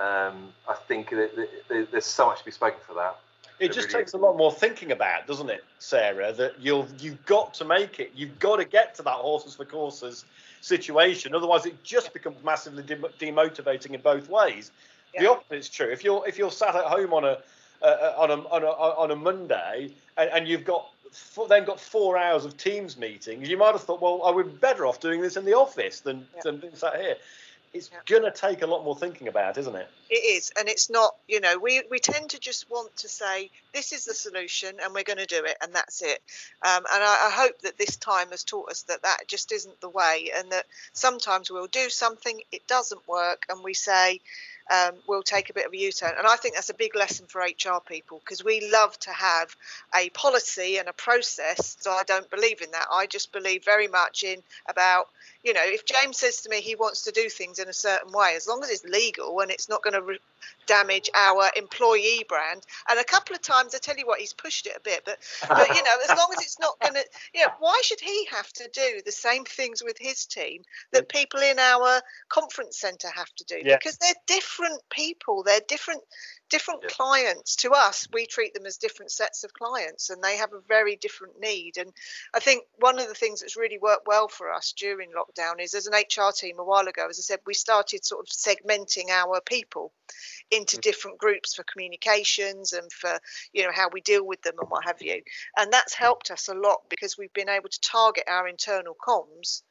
um, 0.00 0.52
I 0.68 0.74
think 0.74 1.10
that, 1.10 1.34
that, 1.68 1.88
there's 1.90 2.06
so 2.06 2.26
much 2.26 2.40
to 2.40 2.44
be 2.44 2.50
spoken 2.50 2.78
for 2.86 2.94
that. 2.94 3.18
It, 3.58 3.72
just 3.72 3.88
really 3.88 4.00
takes 4.00 4.10
is. 4.10 4.14
a 4.14 4.18
lot 4.18 4.36
more 4.36 4.52
thinking 4.52 4.92
about, 4.92 5.26
doesn't 5.26 5.50
it, 5.50 5.64
Sarah? 5.80 6.32
That 6.32 6.60
you've 6.60 6.88
you've 7.02 7.24
got 7.26 7.54
to 7.54 7.64
make 7.64 7.98
it. 7.98 8.12
You've 8.14 8.38
got 8.38 8.56
to 8.56 8.64
get 8.64 8.94
to 8.96 9.02
that 9.02 9.14
horses 9.14 9.56
for 9.56 9.64
courses 9.64 10.24
situation. 10.60 11.34
Otherwise, 11.34 11.66
it 11.66 11.82
just 11.82 12.12
becomes 12.12 12.36
massively 12.44 12.84
demotivating 12.84 13.94
in 13.94 14.00
both 14.00 14.28
ways. 14.28 14.70
Yeah. 15.12 15.22
The 15.22 15.30
opposite 15.30 15.56
is 15.56 15.68
true. 15.68 15.88
If 15.88 16.04
you're 16.04 16.22
if 16.28 16.38
you're 16.38 16.52
sat 16.52 16.76
at 16.76 16.84
home 16.84 17.12
on 17.12 17.24
a 17.24 17.38
uh, 17.82 18.14
on 18.16 18.30
a 18.30 18.34
on 18.48 18.62
a 18.62 18.68
on 18.68 19.10
a 19.10 19.16
Monday 19.16 19.92
and, 20.16 20.30
and 20.30 20.46
you've 20.46 20.64
got 20.64 20.90
then 21.48 21.64
got 21.64 21.80
four 21.80 22.16
hours 22.16 22.44
of 22.44 22.56
Teams 22.56 22.96
meetings, 22.96 23.48
you 23.48 23.56
might 23.56 23.72
have 23.72 23.82
thought, 23.82 24.00
well, 24.00 24.22
I 24.24 24.30
would 24.30 24.46
be 24.46 24.58
better 24.58 24.86
off 24.86 25.00
doing 25.00 25.20
this 25.20 25.36
in 25.36 25.44
the 25.44 25.54
office 25.54 26.00
than, 26.00 26.26
yeah. 26.36 26.42
than 26.44 26.58
being 26.58 26.74
sat 26.74 27.00
here 27.00 27.16
it's 27.78 27.90
yeah. 27.92 27.98
going 28.06 28.30
to 28.30 28.36
take 28.36 28.62
a 28.62 28.66
lot 28.66 28.84
more 28.84 28.96
thinking 28.96 29.28
about, 29.28 29.56
isn't 29.56 29.74
it? 29.74 29.88
It 30.10 30.36
is, 30.36 30.52
and 30.58 30.68
it's 30.68 30.90
not. 30.90 31.14
You 31.28 31.40
know, 31.40 31.58
we 31.58 31.82
we 31.90 31.98
tend 31.98 32.30
to 32.30 32.40
just 32.40 32.70
want 32.70 32.94
to 32.96 33.08
say 33.08 33.50
this 33.72 33.92
is 33.92 34.04
the 34.04 34.14
solution, 34.14 34.76
and 34.82 34.92
we're 34.92 35.04
going 35.04 35.18
to 35.18 35.26
do 35.26 35.44
it, 35.44 35.56
and 35.62 35.72
that's 35.72 36.02
it. 36.02 36.20
Um, 36.62 36.84
and 36.92 37.04
I, 37.04 37.28
I, 37.28 37.30
hope 37.30 37.60
that 37.62 37.78
this 37.78 37.96
time 37.96 38.30
has 38.30 38.42
taught 38.42 38.70
us 38.70 38.82
that 38.82 39.02
that 39.02 39.28
just 39.28 39.52
isn't 39.52 39.80
the 39.80 39.88
way, 39.88 40.30
and 40.36 40.50
that 40.50 40.66
sometimes 40.92 41.50
we'll 41.50 41.66
do 41.68 41.88
something, 41.88 42.40
it 42.52 42.66
doesn't 42.66 43.06
work, 43.08 43.46
and 43.48 43.62
we 43.62 43.74
say. 43.74 44.20
um, 44.70 44.92
will 45.06 45.22
take 45.22 45.48
a 45.48 45.54
bit 45.54 45.64
of 45.64 45.72
a 45.72 45.78
U-turn. 45.78 46.12
And 46.18 46.26
I 46.26 46.36
think 46.36 46.54
that's 46.54 46.68
a 46.68 46.74
big 46.74 46.94
lesson 46.94 47.24
for 47.26 47.40
HR 47.40 47.80
people 47.80 48.20
because 48.22 48.44
we 48.44 48.70
love 48.70 48.98
to 49.00 49.10
have 49.10 49.56
a 49.98 50.10
policy 50.10 50.76
and 50.76 50.88
a 50.88 50.92
process. 50.92 51.78
So 51.80 51.90
I 51.90 52.02
don't 52.06 52.28
believe 52.28 52.60
in 52.60 52.70
that. 52.72 52.86
I 52.92 53.06
just 53.06 53.32
believe 53.32 53.64
very 53.64 53.88
much 53.88 54.24
in 54.24 54.42
about 54.68 55.08
you 55.44 55.52
know 55.52 55.64
if 55.64 55.84
James 55.84 56.18
says 56.18 56.42
to 56.42 56.50
me 56.50 56.60
he 56.60 56.74
wants 56.74 57.02
to 57.02 57.12
do 57.12 57.28
things 57.28 57.58
in 57.58 57.68
a 57.68 57.72
certain 57.72 58.12
way, 58.12 58.34
as 58.36 58.46
long 58.46 58.62
as 58.62 58.70
it's 58.70 58.84
legal 58.84 59.40
and 59.40 59.50
it's 59.50 59.68
not 59.68 59.82
going 59.82 59.94
to 59.94 60.02
re- 60.02 60.18
damage 60.66 61.10
our 61.14 61.50
employee 61.56 62.24
brand. 62.28 62.62
And 62.88 62.98
a 62.98 63.04
couple 63.04 63.34
of 63.34 63.42
times, 63.42 63.74
I 63.74 63.78
tell 63.78 63.96
you 63.96 64.06
what, 64.06 64.20
he's 64.20 64.32
pushed 64.32 64.66
it 64.66 64.76
a 64.76 64.80
bit, 64.80 65.02
but 65.04 65.18
but 65.48 65.68
you 65.68 65.82
know 65.82 65.96
as 66.08 66.16
long 66.16 66.28
as 66.36 66.44
it's 66.44 66.60
not 66.60 66.78
going 66.80 66.94
to, 66.94 67.04
you 67.34 67.44
know, 67.44 67.52
why 67.58 67.80
should 67.84 68.00
he 68.00 68.26
have 68.30 68.52
to 68.54 68.68
do 68.72 69.00
the 69.04 69.12
same 69.12 69.44
things 69.44 69.82
with 69.82 69.96
his 69.98 70.26
team 70.26 70.62
that 70.92 71.04
mm. 71.04 71.08
people 71.08 71.40
in 71.40 71.58
our 71.58 72.00
conference 72.28 72.78
centre 72.78 73.10
have 73.14 73.32
to 73.36 73.44
do? 73.44 73.60
Yeah. 73.64 73.76
Because 73.76 73.98
they're 73.98 74.14
different 74.26 74.82
people. 74.90 75.42
They're 75.42 75.60
different 75.66 76.02
different 76.50 76.82
Yeah. 76.82 76.88
clients 76.88 77.56
to 77.56 77.72
us 77.72 78.08
we 78.12 78.26
treat 78.26 78.54
them 78.54 78.66
as 78.66 78.78
different 78.78 79.10
sets 79.10 79.44
of 79.44 79.52
clients 79.52 80.10
and 80.10 80.22
they 80.22 80.36
have 80.36 80.52
a 80.52 80.60
very 80.60 80.96
different 80.96 81.38
need 81.38 81.76
and 81.76 81.92
i 82.34 82.40
think 82.40 82.64
one 82.78 82.98
of 82.98 83.06
the 83.08 83.14
things 83.14 83.40
that's 83.40 83.56
really 83.56 83.78
worked 83.78 84.06
well 84.06 84.28
for 84.28 84.50
us 84.52 84.72
during 84.72 85.10
lockdown 85.18 85.60
is 85.60 85.74
as 85.74 85.86
an 85.86 85.94
hr 85.94 86.30
team 86.32 86.58
a 86.58 86.64
while 86.64 86.86
ago 86.86 87.06
as 87.08 87.18
i 87.18 87.22
said 87.22 87.40
we 87.46 87.54
started 87.54 88.04
sort 88.04 88.20
of 88.20 88.26
segmenting 88.26 89.10
our 89.10 89.40
people 89.40 89.92
into 90.50 90.76
mm. 90.76 90.82
different 90.82 91.18
groups 91.18 91.54
for 91.54 91.64
communications 91.64 92.72
and 92.72 92.92
for 92.92 93.18
you 93.52 93.62
know 93.62 93.72
how 93.72 93.88
we 93.92 94.00
deal 94.00 94.24
with 94.24 94.40
them 94.42 94.54
and 94.60 94.70
what 94.70 94.84
have 94.84 95.00
you 95.02 95.20
and 95.56 95.72
that's 95.72 95.94
helped 95.94 96.30
us 96.30 96.48
a 96.48 96.54
lot 96.54 96.80
because 96.88 97.18
we've 97.18 97.32
been 97.32 97.48
able 97.48 97.68
to 97.68 97.80
target 97.80 98.24
our 98.28 98.46
internal 98.46 98.94
comms 98.94 99.62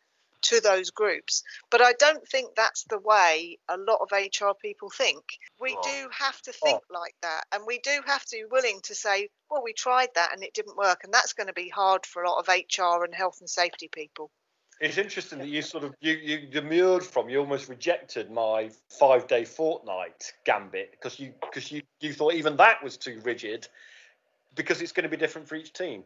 to 0.41 0.61
those 0.61 0.91
groups. 0.91 1.43
But 1.69 1.81
I 1.81 1.93
don't 1.93 2.27
think 2.27 2.55
that's 2.55 2.83
the 2.89 2.99
way 2.99 3.57
a 3.67 3.77
lot 3.77 3.99
of 4.01 4.11
HR 4.11 4.53
people 4.61 4.89
think. 4.89 5.23
We 5.59 5.75
Oh. 5.75 5.81
do 5.81 6.09
have 6.11 6.41
to 6.43 6.51
oh. 6.51 6.65
think 6.65 6.83
like 6.89 7.15
that, 7.21 7.45
and 7.51 7.65
we 7.65 7.79
do 7.79 8.01
have 8.05 8.25
to 8.25 8.37
be 8.37 8.45
willing 8.45 8.81
to 8.81 8.95
say, 8.95 9.29
well, 9.49 9.63
we 9.63 9.73
tried 9.73 10.13
that 10.15 10.33
and 10.33 10.43
it 10.43 10.53
didn't 10.53 10.77
work, 10.77 11.03
and 11.03 11.13
that's 11.13 11.33
going 11.33 11.47
to 11.47 11.53
be 11.53 11.69
hard 11.69 12.05
for 12.05 12.23
a 12.23 12.29
lot 12.29 12.39
of 12.39 12.47
HR 12.47 13.03
and 13.03 13.13
health 13.13 13.39
and 13.39 13.49
safety 13.49 13.87
people. 13.87 14.31
It's 14.79 14.97
interesting 14.97 15.39
that 15.39 15.47
you 15.47 15.61
sort 15.61 15.83
of 15.83 15.95
you 16.01 16.13
you 16.13 16.47
demurred 16.47 17.03
from 17.03 17.29
you 17.29 17.39
almost 17.39 17.67
rejected 17.67 18.29
my 18.29 18.69
five 18.99 19.27
day 19.27 19.43
fortnight 19.43 20.33
gambit 20.45 20.91
because 20.91 21.19
you 21.19 21.33
because 21.41 21.71
you 21.71 21.81
you 21.99 22.13
thought 22.13 22.33
even 22.33 22.57
that 22.57 22.83
was 22.83 22.95
too 22.95 23.19
rigid 23.23 23.67
because 24.55 24.81
it's 24.81 24.91
going 24.91 25.03
to 25.03 25.09
be 25.09 25.17
different 25.17 25.47
for 25.47 25.55
each 25.55 25.73
team. 25.73 26.03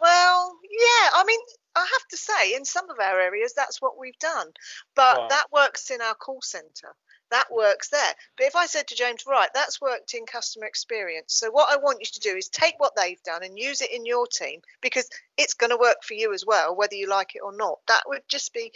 Well, 0.00 0.58
yeah, 0.70 1.10
I 1.14 1.24
mean, 1.26 1.40
I 1.76 1.80
have 1.80 2.08
to 2.10 2.16
say, 2.16 2.54
in 2.54 2.64
some 2.64 2.90
of 2.90 2.98
our 2.98 3.20
areas, 3.20 3.54
that's 3.54 3.80
what 3.80 3.98
we've 3.98 4.18
done. 4.18 4.48
But 4.94 5.16
Right. 5.18 5.30
that 5.30 5.46
works 5.52 5.90
in 5.90 6.00
our 6.00 6.14
call 6.14 6.40
centre. 6.42 6.94
That 7.34 7.50
works 7.52 7.88
there. 7.88 8.14
But 8.36 8.46
if 8.46 8.54
I 8.54 8.66
said 8.66 8.86
to 8.86 8.94
James, 8.94 9.24
right, 9.26 9.48
that's 9.52 9.80
worked 9.80 10.14
in 10.14 10.24
customer 10.24 10.66
experience. 10.66 11.34
So 11.34 11.50
what 11.50 11.68
I 11.68 11.80
want 11.82 11.98
you 11.98 12.06
to 12.06 12.20
do 12.20 12.36
is 12.36 12.48
take 12.48 12.78
what 12.78 12.94
they've 12.94 13.20
done 13.24 13.42
and 13.42 13.58
use 13.58 13.80
it 13.80 13.90
in 13.90 14.06
your 14.06 14.28
team 14.28 14.60
because 14.80 15.10
it's 15.36 15.54
going 15.54 15.70
to 15.70 15.76
work 15.76 16.04
for 16.04 16.14
you 16.14 16.32
as 16.32 16.44
well, 16.46 16.76
whether 16.76 16.94
you 16.94 17.08
like 17.08 17.34
it 17.34 17.42
or 17.44 17.52
not. 17.56 17.80
That 17.88 18.04
would 18.06 18.22
just 18.28 18.54
be 18.54 18.70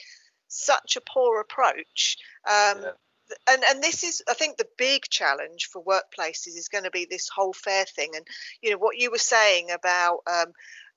such 0.49 0.97
a 0.97 1.01
poor 1.01 1.41
approach. 1.41 2.17
Um, 2.49 2.83
Yeah. 2.83 2.91
and 3.47 3.63
and 3.63 3.81
this 3.81 4.03
is 4.03 4.23
i 4.29 4.35
think 4.35 4.57
the 4.57 4.75
big 4.79 5.03
challenge 5.11 5.69
for 5.71 5.85
workplaces 5.85 6.57
is 6.57 6.71
going 6.73 6.85
to 6.85 6.91
be 6.91 7.05
this 7.05 7.29
whole 7.29 7.53
fair 7.53 7.85
thing 7.85 8.11
and 8.17 8.27
you 8.63 8.71
know 8.71 8.79
what 8.79 8.97
you 8.97 9.11
were 9.11 9.19
saying 9.19 9.71
about 9.71 10.21
um, 10.27 10.53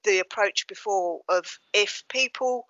the 0.06 0.20
approach 0.20 0.66
before 0.66 1.20
of 1.28 1.60
if 1.74 2.04
people 2.08 2.66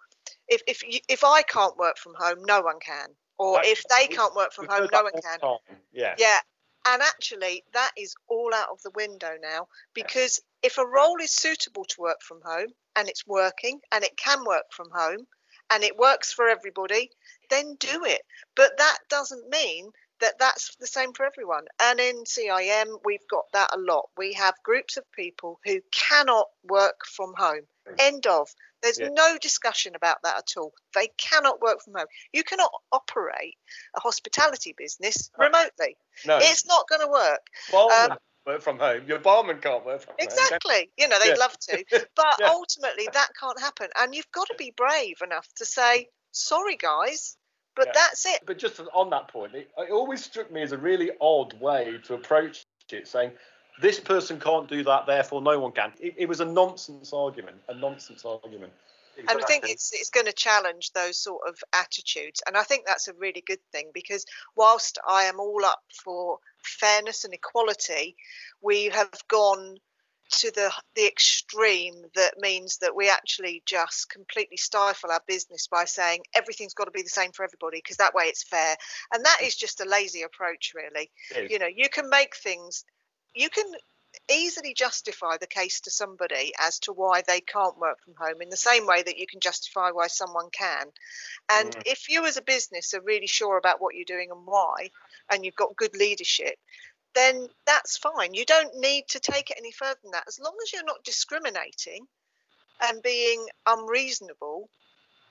if 0.47 0.63
if 0.67 0.81
you, 0.83 0.99
if 1.07 1.23
i 1.23 1.43
can't 1.43 1.77
work 1.77 1.97
from 1.97 2.15
home 2.17 2.43
no 2.43 2.61
one 2.61 2.79
can 2.79 3.15
or 3.41 3.55
Right. 3.55 3.65
if 3.65 3.83
they 3.89 4.05
can't 4.07 4.35
work 4.35 4.53
from 4.53 4.67
home 4.67 4.87
no 4.91 5.01
one 5.01 5.11
can 5.13 5.39
time. 5.39 5.57
Yeah. 5.91 6.13
yeah. 6.19 6.39
And 6.85 7.01
actually, 7.01 7.63
that 7.73 7.91
is 7.97 8.13
all 8.27 8.53
out 8.53 8.69
of 8.69 8.81
the 8.83 8.91
window 8.91 9.35
now 9.41 9.67
because 9.93 10.39
if 10.61 10.77
a 10.77 10.85
role 10.85 11.19
is 11.19 11.31
suitable 11.31 11.85
to 11.85 12.01
work 12.01 12.21
from 12.21 12.41
home 12.43 12.69
and 12.95 13.09
it's 13.09 13.25
working 13.25 13.79
and 13.91 14.03
it 14.03 14.15
can 14.15 14.43
work 14.45 14.65
from 14.71 14.89
home 14.91 15.25
and 15.71 15.83
it 15.83 15.97
works 15.97 16.31
for 16.31 16.49
everybody, 16.49 17.09
then 17.49 17.75
do 17.79 18.05
it. 18.05 18.21
But 18.55 18.77
that 18.77 18.97
doesn't 19.09 19.49
mean 19.49 19.91
that 20.19 20.37
that's 20.37 20.75
the 20.75 20.87
same 20.87 21.13
for 21.13 21.25
everyone. 21.25 21.65
And 21.81 21.99
in 21.99 22.23
CIM, 22.25 22.99
we've 23.03 23.27
got 23.29 23.45
that 23.53 23.73
a 23.73 23.79
lot. 23.79 24.09
We 24.17 24.33
have 24.33 24.53
groups 24.63 24.97
of 24.97 25.11
people 25.13 25.59
who 25.65 25.81
cannot 25.91 26.47
work 26.63 27.05
from 27.05 27.33
home. 27.35 27.65
Mm. 27.95 28.01
End 28.01 28.27
of. 28.27 28.49
There's 28.81 28.99
Yeah. 28.99 29.09
no 29.11 29.37
discussion 29.37 29.95
about 29.95 30.21
that 30.23 30.37
at 30.37 30.57
all. 30.57 30.73
They 30.95 31.07
cannot 31.17 31.61
work 31.61 31.81
from 31.83 31.93
home. 31.93 32.07
You 32.33 32.43
cannot 32.43 32.71
operate 32.91 33.57
a 33.95 33.99
hospitality 33.99 34.73
business 34.77 35.29
remotely. 35.37 35.97
No. 36.25 36.37
It's 36.41 36.65
not 36.65 36.87
going 36.87 37.01
to 37.01 37.07
work. 37.07 37.45
barman 37.71 38.11
um, 38.13 38.17
work 38.45 38.61
from 38.61 38.79
home. 38.79 39.05
Your 39.07 39.19
barman 39.19 39.59
can't 39.59 39.85
work 39.85 40.01
from 40.01 40.15
home. 40.19 40.27
Exactly. 40.27 40.89
You 40.97 41.07
know, 41.07 41.19
they'd 41.19 41.29
Yeah. 41.29 41.35
love 41.35 41.57
to. 41.59 41.85
But 42.15 42.35
Yeah. 42.39 42.49
ultimately, 42.49 43.07
that 43.13 43.29
can't 43.39 43.59
happen. 43.59 43.89
And 43.97 44.15
you've 44.15 44.31
got 44.31 44.47
to 44.47 44.55
be 44.55 44.71
brave 44.71 45.21
enough 45.21 45.47
to 45.55 45.65
say, 45.65 46.09
sorry, 46.31 46.75
guys, 46.77 47.37
but 47.75 47.87
Yeah. 47.87 47.91
that's 47.93 48.25
it. 48.25 48.41
But 48.45 48.57
just 48.57 48.79
on 48.93 49.09
that 49.11 49.27
point, 49.27 49.55
it, 49.55 49.71
it 49.77 49.91
always 49.91 50.23
struck 50.23 50.51
me 50.51 50.61
as 50.63 50.71
a 50.71 50.77
really 50.77 51.11
odd 51.21 51.59
way 51.59 51.99
to 52.05 52.15
approach 52.15 52.65
it, 52.91 53.07
saying 53.07 53.37
this 53.81 53.99
person 53.99 54.39
can't 54.39 54.67
do 54.67 54.83
that, 54.83 55.05
therefore 55.05 55.41
no 55.41 55.59
one 55.59 55.71
can. 55.71 55.91
It, 55.99 56.15
it 56.17 56.29
was 56.29 56.39
a 56.39 56.45
nonsense 56.45 57.13
argument, 57.13 57.57
a 57.69 57.75
nonsense 57.75 58.25
argument. 58.25 58.73
And 59.17 59.29
I 59.29 59.45
think 59.45 59.67
it's 59.67 59.91
it's 59.93 60.09
going 60.09 60.25
to 60.25 60.33
challenge 60.33 60.93
those 60.93 61.17
sort 61.17 61.41
of 61.47 61.57
attitudes, 61.73 62.41
and 62.47 62.57
I 62.57 62.63
think 62.63 62.85
that's 62.85 63.07
a 63.07 63.13
really 63.13 63.43
good 63.45 63.59
thing 63.71 63.91
because 63.93 64.25
whilst 64.55 64.97
I 65.07 65.23
am 65.23 65.39
all 65.39 65.63
up 65.65 65.81
for 66.03 66.39
fairness 66.63 67.25
and 67.25 67.33
equality, 67.33 68.15
we 68.61 68.85
have 68.85 69.11
gone 69.27 69.77
to 70.31 70.51
the 70.51 70.71
the 70.95 71.05
extreme 71.05 72.05
that 72.15 72.39
means 72.39 72.77
that 72.77 72.95
we 72.95 73.09
actually 73.09 73.61
just 73.65 74.09
completely 74.09 74.57
stifle 74.57 75.11
our 75.11 75.21
business 75.27 75.67
by 75.67 75.85
saying 75.85 76.21
everything's 76.33 76.73
got 76.73 76.85
to 76.85 76.91
be 76.91 77.01
the 77.01 77.09
same 77.09 77.31
for 77.31 77.43
everybody 77.43 77.77
because 77.77 77.97
that 77.97 78.13
way 78.15 78.25
it's 78.25 78.43
fair, 78.43 78.75
and 79.13 79.25
that 79.25 79.39
is 79.43 79.55
just 79.55 79.81
a 79.81 79.85
lazy 79.85 80.21
approach, 80.21 80.73
really. 80.73 81.11
You 81.49 81.59
know, 81.59 81.67
you 81.67 81.89
can 81.89 82.09
make 82.09 82.35
things, 82.35 82.85
you 83.33 83.49
can 83.49 83.65
easily 84.29 84.73
justify 84.73 85.37
the 85.37 85.47
case 85.47 85.81
to 85.81 85.91
somebody 85.91 86.53
as 86.59 86.79
to 86.79 86.93
why 86.93 87.21
they 87.21 87.41
can't 87.41 87.77
work 87.77 87.97
from 88.03 88.13
home 88.15 88.41
in 88.41 88.49
the 88.49 88.57
same 88.57 88.85
way 88.85 89.01
that 89.01 89.17
you 89.17 89.25
can 89.27 89.39
justify 89.39 89.89
why 89.91 90.07
someone 90.07 90.49
can. 90.51 90.91
And 91.49 91.75
Mm. 91.75 91.83
if 91.85 92.09
you 92.09 92.25
as 92.25 92.37
a 92.37 92.41
business 92.41 92.93
are 92.93 93.01
really 93.01 93.27
sure 93.27 93.57
about 93.57 93.81
what 93.81 93.95
you're 93.95 94.05
doing 94.05 94.31
and 94.31 94.45
why, 94.45 94.91
and 95.29 95.45
you've 95.45 95.55
got 95.55 95.75
good 95.75 95.95
leadership, 95.95 96.59
then 97.13 97.49
that's 97.65 97.97
fine. 97.97 98.33
You 98.33 98.45
don't 98.45 98.75
need 98.75 99.07
to 99.09 99.19
take 99.19 99.49
it 99.49 99.57
any 99.57 99.71
further 99.71 99.99
than 100.03 100.11
that. 100.11 100.27
As 100.27 100.39
long 100.39 100.55
as 100.63 100.71
you're 100.71 100.83
not 100.83 101.03
discriminating 101.03 102.07
and 102.81 103.01
being 103.01 103.47
unreasonable, 103.65 104.69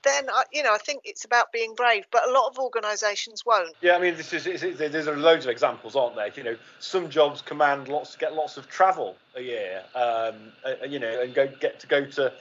then 0.03 0.29
I, 0.29 0.43
you 0.51 0.63
know 0.63 0.73
I 0.73 0.77
think 0.77 1.01
it's 1.05 1.25
about 1.25 1.51
being 1.51 1.75
brave. 1.75 2.05
But 2.11 2.27
a 2.27 2.31
lot 2.31 2.49
of 2.49 2.57
organisations 2.57 3.45
won't. 3.45 3.75
Yeah, 3.81 3.95
I 3.95 3.99
mean, 3.99 4.15
this 4.15 4.33
is, 4.33 4.47
it's, 4.47 4.63
it's, 4.63 4.79
there's 4.79 5.07
loads 5.07 5.45
of 5.45 5.51
examples, 5.51 5.95
aren't 5.95 6.15
there? 6.15 6.31
You 6.35 6.43
know, 6.43 6.57
some 6.79 7.09
jobs 7.09 7.41
command 7.41 7.87
lots, 7.87 8.15
get 8.15 8.33
lots 8.33 8.57
of 8.57 8.69
travel 8.69 9.15
a 9.35 9.41
year, 9.41 9.83
um, 9.95 10.35
uh, 10.65 10.85
you 10.87 10.99
know, 10.99 11.21
and 11.21 11.33
go 11.33 11.47
get 11.59 11.79
to 11.79 11.87
go 11.87 12.05
to 12.05 12.31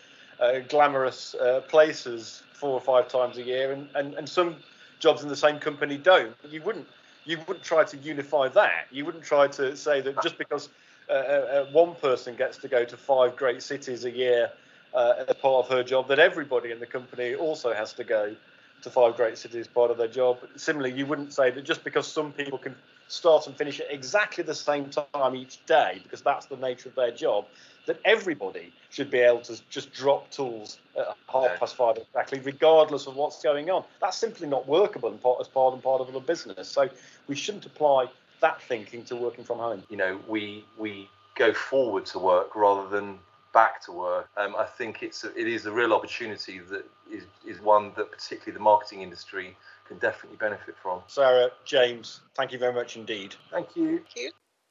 uh, 0.41 0.61
glamorous 0.69 1.35
uh, 1.35 1.61
places 1.69 2.43
four 2.53 2.71
or 2.71 2.81
five 2.81 3.09
times 3.09 3.39
a 3.39 3.43
year, 3.43 3.73
and, 3.73 3.89
and, 3.95 4.15
and 4.15 4.29
some 4.29 4.57
jobs 4.99 5.23
in 5.23 5.29
the 5.29 5.37
same 5.37 5.59
company 5.59 5.97
don't. 5.97 6.35
You 6.49 6.63
wouldn't 6.63 6.87
you 7.25 7.39
wouldn't 7.47 7.65
try 7.65 7.85
to 7.85 7.97
unify 7.99 8.49
that. 8.49 8.87
You 8.91 9.05
wouldn't 9.05 9.25
try 9.25 9.47
to 9.49 9.77
say 9.77 10.01
that 10.01 10.23
just 10.23 10.39
because 10.39 10.69
uh, 11.09 11.13
uh, 11.13 11.67
one 11.73 11.95
person 11.97 12.37
gets 12.37 12.57
to 12.59 12.69
go 12.69 12.85
to 12.85 12.97
five 12.97 13.37
great 13.37 13.63
cities 13.63 14.05
a 14.05 14.11
year 14.11 14.51
uh, 14.95 15.25
as 15.29 15.37
part 15.37 15.67
of 15.67 15.73
her 15.73 15.83
job, 15.83 16.09
that 16.09 16.19
everybody 16.19 16.71
in 16.71 16.81
the 16.81 16.87
company 16.87 17.35
also 17.35 17.73
has 17.73 17.93
to 17.95 18.05
go 18.05 18.35
to 18.83 18.91
five 18.91 19.17
great 19.17 19.37
cities 19.37 19.67
part 19.67 19.91
of 19.91 19.99
their 19.99 20.09
job. 20.09 20.39
Similarly, 20.57 20.93
you 20.97 21.07
wouldn't 21.07 21.33
say 21.33 21.51
that 21.51 21.65
just 21.65 21.85
because 21.85 22.07
some 22.07 22.33
people 22.33 22.59
can 22.59 22.75
start 23.09 23.47
and 23.47 23.57
finish 23.57 23.81
at 23.81 23.91
exactly 23.91 24.45
the 24.45 24.55
same 24.55 24.89
time 24.89 25.35
each 25.35 25.65
day, 25.67 26.01
because 26.03 26.23
that's 26.23 26.47
the 26.47 26.57
nature 26.57 26.89
of 26.89 26.95
their 26.95 27.11
job, 27.11 27.45
that 27.87 28.01
everybody 28.05 28.73
should 28.91 29.11
be 29.11 29.19
able 29.19 29.41
to 29.41 29.61
just 29.69 29.93
drop 29.93 30.31
tools 30.31 30.79
at 30.97 31.17
half 31.29 31.59
past 31.59 31.77
five 31.77 31.97
exactly, 31.99 32.41
regardless 32.41 33.07
of 33.07 33.17
what's 33.17 33.43
going 33.43 33.69
on. 33.71 33.85
That's 34.01 34.17
simply 34.17 34.49
not 34.49 34.67
workable 34.67 35.11
as 35.41 35.49
part 35.49 35.75
and 35.75 35.83
part 35.83 36.01
of 36.01 36.15
a 36.15 36.21
business. 36.21 36.69
So 36.69 36.89
we 37.27 37.35
shouldn't 37.35 37.67
apply 37.67 38.07
that 38.41 38.63
thinking 38.63 39.05
to 39.05 39.17
working 39.17 39.45
from 39.45 39.59
home. 39.59 39.83
you 39.91 39.97
know 39.97 40.19
we 40.27 40.65
we 40.79 41.09
go 41.35 41.53
forward 41.53 42.07
to 42.07 42.19
work 42.19 42.57
rather 42.57 42.89
than 42.89 43.19
back 43.53 43.83
to 43.85 43.93
work. 43.93 44.29
Um, 44.37 44.55
I 44.57 44.65
think 44.65 45.03
it's 45.03 45.25
a, 45.25 45.37
it 45.39 45.47
is 45.47 45.67
a 45.67 45.73
real 45.73 45.93
opportunity 45.93 46.59
that 46.71 46.85
is 47.11 47.25
is 47.47 47.61
one 47.61 47.93
that 47.97 48.11
particularly 48.11 48.53
the 48.53 48.63
marketing 48.63 49.03
industry 49.03 49.57
can 49.87 49.99
definitely 49.99 50.37
benefit 50.37 50.77
from. 50.81 51.01
Sarah, 51.07 51.51
James, 51.65 52.21
thank 52.37 52.53
you 52.53 52.59
very 52.59 52.73
much 52.73 52.97
indeed. 52.97 53.35
Thank 53.51 53.75
you. 53.75 54.03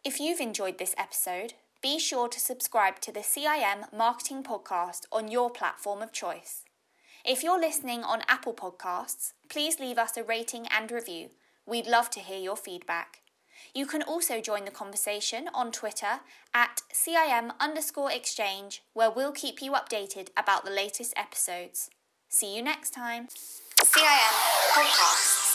If 0.06 0.20
you've 0.20 0.40
enjoyed 0.40 0.78
this 0.78 0.96
episode, 0.98 1.54
be 1.82 2.00
sure 2.00 2.30
to 2.30 2.40
subscribe 2.40 3.00
to 3.02 3.12
the 3.12 3.20
CIM 3.20 3.92
Marketing 3.94 4.44
Podcast 4.44 5.02
on 5.12 5.30
your 5.30 5.50
platform 5.50 6.02
of 6.02 6.14
choice. 6.14 6.64
If 7.26 7.44
you're 7.44 7.60
listening 7.60 8.04
on 8.04 8.24
Apple 8.30 8.54
Podcasts, 8.54 9.34
please 9.50 9.80
leave 9.80 9.98
us 9.98 10.16
a 10.16 10.24
rating 10.24 10.68
and 10.68 10.90
review. 10.90 11.32
We'd 11.66 11.86
love 11.86 12.10
to 12.12 12.22
hear 12.22 12.40
your 12.40 12.56
feedback. 12.56 13.22
You 13.74 13.86
can 13.86 14.02
also 14.02 14.42
join 14.42 14.66
the 14.66 14.72
conversation 14.72 15.50
on 15.54 15.72
Twitter 15.72 16.22
at 16.54 16.82
CIM 16.94 17.52
underscore 17.60 18.12
exchange, 18.12 18.84
where 18.94 19.12
we'll 19.12 19.32
keep 19.32 19.62
you 19.62 19.72
updated 19.74 20.30
about 20.36 20.66
the 20.66 20.72
latest 20.72 21.14
episodes. 21.16 21.90
See 22.30 22.56
you 22.56 22.62
next 22.62 22.92
time. 22.92 23.28
CIM 23.28 24.34
Podcast. 24.74 25.49